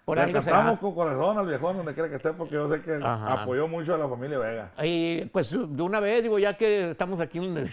por 0.06 0.18
le 0.18 0.24
algo 0.24 0.42
será. 0.42 0.58
cantamos 0.58 0.80
con 0.80 0.94
corazón 0.96 1.38
al 1.38 1.48
viejón 1.48 1.78
donde 1.78 1.94
quiera 1.94 2.10
que 2.10 2.16
esté, 2.16 2.34
porque 2.34 2.56
yo 2.56 2.70
sé 2.70 2.82
que 2.82 2.96
Ajá. 3.02 3.42
apoyó 3.44 3.68
mucho 3.68 3.94
a 3.96 3.98
la 3.98 4.08
familia 4.10 4.38
Vega. 4.40 4.72
Y 4.84 5.26
pues 5.26 5.52
de 5.52 5.82
una 5.82 6.00
vez, 6.00 6.24
digo, 6.24 6.38
ya 6.40 6.56
que 6.58 6.92
estamos 6.92 7.20
aquí 7.20 7.38
en, 7.38 7.70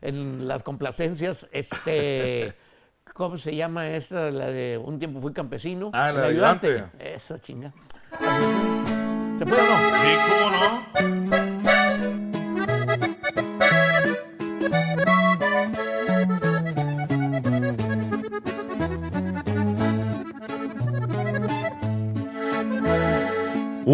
en 0.00 0.46
las 0.48 0.62
complacencias, 0.62 1.48
este, 1.52 2.54
¿cómo 3.14 3.36
se 3.38 3.54
llama 3.56 3.88
esta? 3.88 4.30
La 4.30 4.46
de 4.46 4.78
Un 4.78 4.98
tiempo 4.98 5.20
fui 5.20 5.32
campesino. 5.32 5.90
Ah, 5.92 6.10
El 6.10 6.16
el 6.18 6.24
ayudante. 6.24 6.84
Eso, 6.98 7.38
chinga. 7.38 7.72
¿Se 9.38 9.46
puede 9.46 9.62
o 9.62 9.64
no? 9.64 9.78
Sí, 10.02 10.16
cómo 10.28 11.36
no. 11.36 11.41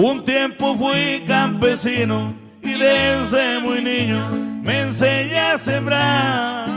Un 0.00 0.24
tiempo 0.24 0.76
fui 0.76 1.24
campesino 1.26 2.32
y 2.62 2.70
desde 2.70 3.58
muy 3.58 3.82
niño 3.82 4.28
me 4.62 4.82
enseñé 4.82 5.40
a 5.40 5.58
sembrar. 5.58 6.68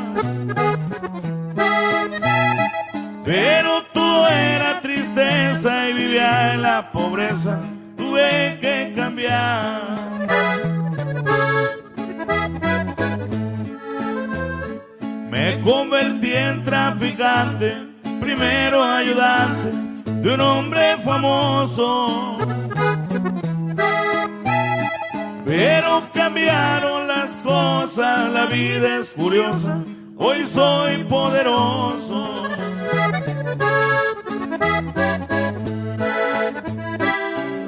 Pero 3.23 3.83
todo 3.93 4.27
era 4.27 4.81
tristeza 4.81 5.87
y 5.89 5.93
vivía 5.93 6.55
en 6.55 6.63
la 6.63 6.91
pobreza. 6.91 7.61
Tuve 7.95 8.57
que 8.59 8.91
cambiar. 8.95 9.81
Me 15.29 15.61
convertí 15.61 16.33
en 16.33 16.63
traficante, 16.63 17.77
primero 18.19 18.83
ayudante 18.83 19.69
de 20.23 20.33
un 20.33 20.41
hombre 20.41 20.97
famoso. 21.05 22.40
Pero 25.51 26.03
cambiaron 26.13 27.09
las 27.09 27.31
cosas, 27.43 28.31
la 28.31 28.45
vida 28.45 28.99
es 28.99 29.13
curiosa, 29.13 29.83
hoy 30.15 30.45
soy 30.45 31.03
poderoso. 31.03 32.45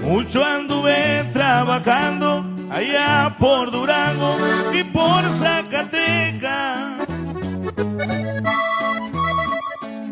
Mucho 0.02 0.46
anduve 0.46 1.26
trabajando 1.34 2.46
allá 2.72 3.36
por 3.38 3.70
Durango 3.70 4.38
y 4.74 4.86
por 4.86 5.26
Zacatecas. 5.38 7.06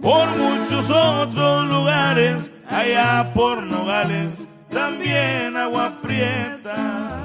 Por 0.01 0.27
muchos 0.35 0.89
otros 0.89 1.67
lugares, 1.69 2.51
allá 2.67 3.31
por 3.33 3.63
Nogales, 3.63 4.45
también 4.69 5.55
agua 5.55 6.01
prieta. 6.01 7.20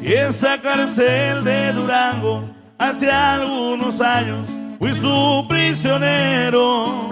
Y 0.00 0.14
esa 0.14 0.60
cárcel 0.60 1.44
de 1.44 1.72
Durango, 1.72 2.42
hace 2.76 3.10
algunos 3.10 4.00
años, 4.00 4.48
fui 4.78 4.92
su 4.92 5.46
prisionero. 5.48 7.08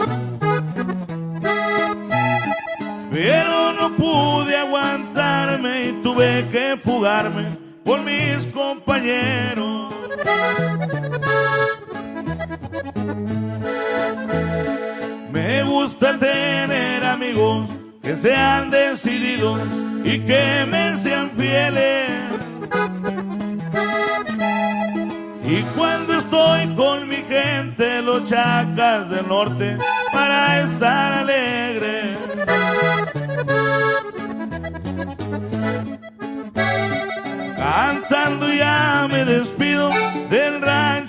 Pero 3.11 3.73
no 3.73 3.91
pude 3.97 4.57
aguantarme 4.57 5.87
y 5.89 5.93
tuve 6.03 6.47
que 6.51 6.77
fugarme 6.83 7.57
por 7.85 8.03
mis 8.03 8.47
compañeros. 8.49 10.00
Me 15.33 15.63
gusta 15.65 16.19
tener 16.19 17.05
amigos 17.05 17.69
que 18.03 18.17
sean 18.17 18.71
decididos 18.71 19.61
y 20.05 20.19
que 20.21 20.67
me 20.69 20.97
sean 20.97 21.31
fieles. 21.37 22.11
Y 25.45 25.63
cuando 25.77 26.15
estoy 26.15 26.75
con 26.77 27.09
mi 27.09 27.17
gente, 27.17 28.03
los 28.03 28.25
chacas 28.29 29.11
del 29.11 29.27
norte, 29.27 29.77
para 30.13 30.61
estar 30.61 31.13
alegre. 31.13 32.17
Cantando 37.57 38.53
ya 38.53 39.09
me 39.11 39.25
despido 39.25 39.91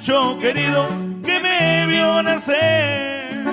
rancho 0.02 0.40
querido 0.40 0.88
que 1.24 1.40
me 1.40 1.86
vio 1.88 2.24
nacer. 2.24 3.46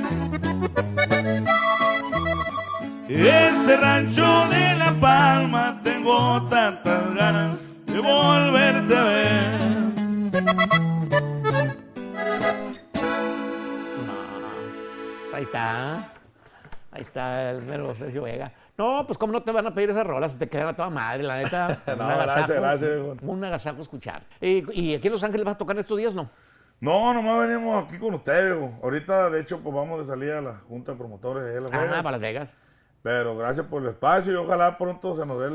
Ese 3.08 3.76
rancho 3.76 4.48
de 4.48 4.76
La 4.76 4.94
Palma 4.98 5.80
tengo 5.82 6.42
tantas 6.48 7.14
ganas 7.14 7.58
de 7.87 8.00
volverte 8.00 8.96
a 8.96 9.04
ver. 9.04 9.58
Ahí 15.34 15.42
está. 15.42 16.12
Ahí 16.92 17.02
está 17.02 17.50
el 17.50 17.62
mero 17.66 17.94
Sergio 17.94 18.22
Vega. 18.22 18.50
No, 18.78 19.04
pues 19.06 19.18
cómo 19.18 19.32
no 19.32 19.42
te 19.42 19.50
van 19.50 19.66
a 19.66 19.74
pedir 19.74 19.90
esas 19.90 20.06
rolas 20.06 20.32
si 20.32 20.38
te 20.38 20.48
quedan 20.48 20.68
a 20.68 20.76
toda 20.76 20.88
madre, 20.88 21.24
la 21.24 21.36
neta. 21.38 21.82
No, 21.88 21.92
Un 21.94 21.98
gracias, 21.98 22.30
agasajo, 22.50 22.60
gracias, 22.60 22.90
viejo. 22.94 23.16
Un 23.22 23.44
agasajo 23.44 23.82
escuchar. 23.82 24.22
¿Y, 24.40 24.80
y 24.80 24.94
aquí 24.94 25.08
en 25.08 25.12
Los 25.12 25.24
Ángeles 25.24 25.44
vas 25.44 25.56
a 25.56 25.58
tocar 25.58 25.76
estos 25.78 25.98
días, 25.98 26.14
no? 26.14 26.30
No, 26.80 27.12
nomás 27.12 27.48
venimos 27.48 27.84
aquí 27.84 27.98
con 27.98 28.14
usted, 28.14 28.54
viejo. 28.56 28.78
Ahorita, 28.82 29.30
de 29.30 29.40
hecho, 29.40 29.58
pues 29.60 29.74
vamos 29.74 29.98
de 30.00 30.06
salir 30.06 30.30
a 30.30 30.40
la 30.40 30.54
Junta 30.68 30.92
de 30.92 30.98
Promotores 30.98 31.44
de 31.44 31.60
Las 31.60 31.72
Ah, 31.72 31.78
Vegas. 31.78 31.96
para 32.02 32.10
Las 32.12 32.20
Vegas. 32.20 32.54
Pero 33.02 33.36
gracias 33.36 33.66
por 33.66 33.82
el 33.82 33.88
espacio 33.88 34.32
y 34.32 34.36
ojalá 34.36 34.78
pronto 34.78 35.16
se 35.16 35.26
nos 35.26 35.40
dé 35.40 35.50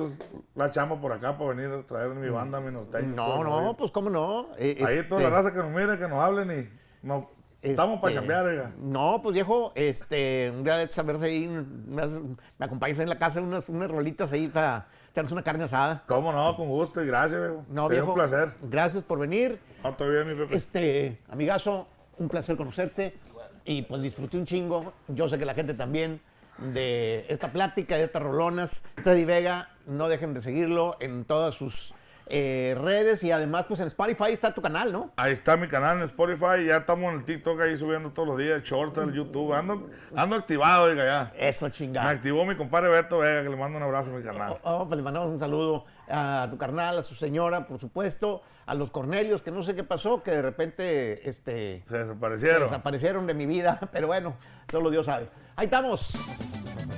la 0.55 0.69
chamba 0.71 0.99
por 0.99 1.11
acá 1.13 1.37
para 1.37 1.51
venir 1.51 1.67
a 1.73 1.81
traer 1.83 2.09
mi 2.09 2.29
banda, 2.29 2.59
mi 2.59 2.71
norteño. 2.73 3.15
No, 3.15 3.43
no, 3.43 3.77
pues 3.77 3.91
cómo 3.91 4.09
no. 4.09 4.47
Eh, 4.57 4.75
Ahí 4.85 4.95
este, 4.97 5.03
toda 5.03 5.21
la 5.21 5.29
raza 5.29 5.51
que 5.53 5.59
nos 5.59 5.69
mire, 5.71 5.97
que 5.97 6.07
nos 6.07 6.19
hablen 6.19 6.51
y 6.51 7.05
nos, 7.07 7.25
estamos 7.71 7.99
para 7.99 8.11
este, 8.11 8.21
chambear, 8.21 8.45
oiga. 8.45 8.71
No, 8.79 9.21
pues 9.21 9.33
viejo, 9.33 9.71
este, 9.75 10.51
un 10.53 10.63
día 10.63 10.77
de 10.77 10.87
saber 10.87 11.17
ahí 11.21 11.47
me, 11.47 12.05
me 12.05 12.65
acompañas 12.65 12.99
en 12.99 13.09
la 13.09 13.17
casa 13.17 13.41
unas, 13.41 13.67
unas 13.69 13.89
rolitas 13.89 14.31
ahí 14.31 14.47
para 14.47 14.87
echarnos 15.11 15.31
una 15.31 15.43
carne 15.43 15.63
asada. 15.63 16.03
Cómo 16.07 16.31
no, 16.33 16.55
con 16.55 16.67
gusto 16.67 17.03
y 17.03 17.07
gracias, 17.07 17.39
viejo. 17.39 17.65
No, 17.69 17.83
Sería 17.83 18.01
viejo, 18.01 18.13
un 18.13 18.15
placer. 18.15 18.53
Gracias 18.63 19.03
por 19.03 19.19
venir. 19.19 19.59
Ah, 19.83 19.91
todavía 19.91 20.23
mi 20.23 20.35
Pepe. 20.35 20.55
Este, 20.55 21.19
amigazo, 21.29 21.87
un 22.17 22.29
placer 22.29 22.57
conocerte 22.57 23.17
y 23.65 23.83
pues 23.83 24.01
disfruté 24.01 24.37
un 24.37 24.45
chingo. 24.45 24.93
Yo 25.07 25.29
sé 25.29 25.37
que 25.37 25.45
la 25.45 25.53
gente 25.53 25.73
también 25.73 26.19
de 26.57 27.25
esta 27.29 27.51
plática, 27.51 27.95
de 27.95 28.03
estas 28.03 28.21
rolonas. 28.21 28.83
Freddy 29.03 29.25
Vega, 29.25 29.69
no 29.85 30.07
dejen 30.09 30.33
de 30.33 30.41
seguirlo 30.41 30.97
en 30.99 31.25
todas 31.25 31.55
sus 31.55 31.93
eh, 32.27 32.75
redes 32.79 33.23
y 33.23 33.31
además 33.31 33.65
pues 33.67 33.79
en 33.79 33.87
Spotify 33.87 34.31
está 34.31 34.53
tu 34.53 34.61
canal, 34.61 34.91
¿no? 34.91 35.11
Ahí 35.17 35.33
está 35.33 35.57
mi 35.57 35.67
canal 35.67 35.97
en 35.97 36.03
Spotify, 36.03 36.65
ya 36.65 36.77
estamos 36.77 37.11
en 37.13 37.19
el 37.19 37.25
TikTok 37.25 37.59
ahí 37.61 37.77
subiendo 37.77 38.11
todos 38.11 38.27
los 38.29 38.37
días, 38.37 38.55
el 38.57 38.63
short, 38.63 38.97
el 38.99 39.11
YouTube, 39.13 39.53
ando, 39.53 39.89
ando 40.15 40.35
activado, 40.35 40.85
oiga, 40.85 41.05
ya. 41.05 41.33
Eso 41.37 41.65
Me 41.65 41.71
chingada. 41.71 42.09
activó 42.09 42.45
mi 42.45 42.55
compadre 42.55 42.89
Beto 42.89 43.19
Vega, 43.19 43.43
que 43.43 43.49
le 43.49 43.55
mando 43.55 43.77
un 43.77 43.83
abrazo 43.83 44.09
a 44.11 44.13
mi 44.13 44.23
canal. 44.23 44.57
Oh, 44.63 44.87
pues 44.87 44.97
le 44.97 45.03
mandamos 45.03 45.29
un 45.29 45.39
saludo 45.39 45.85
a 46.09 46.47
tu 46.49 46.57
carnal, 46.57 46.97
a 46.99 47.03
su 47.03 47.15
señora, 47.15 47.67
por 47.67 47.79
supuesto, 47.79 48.41
a 48.65 48.73
los 48.75 48.91
Cornelios, 48.91 49.41
que 49.41 49.51
no 49.51 49.63
sé 49.63 49.75
qué 49.75 49.83
pasó, 49.83 50.23
que 50.23 50.31
de 50.31 50.41
repente 50.41 51.27
este, 51.27 51.81
Se 51.87 51.97
desaparecieron. 51.97 52.63
desaparecieron 52.63 53.27
de 53.27 53.33
mi 53.33 53.45
vida, 53.45 53.79
pero 53.91 54.07
bueno, 54.07 54.35
solo 54.71 54.89
Dios 54.89 55.05
sabe. 55.05 55.27
Ahí 55.55 55.65
estamos. 55.65 56.11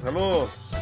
Saludos. 0.03 0.74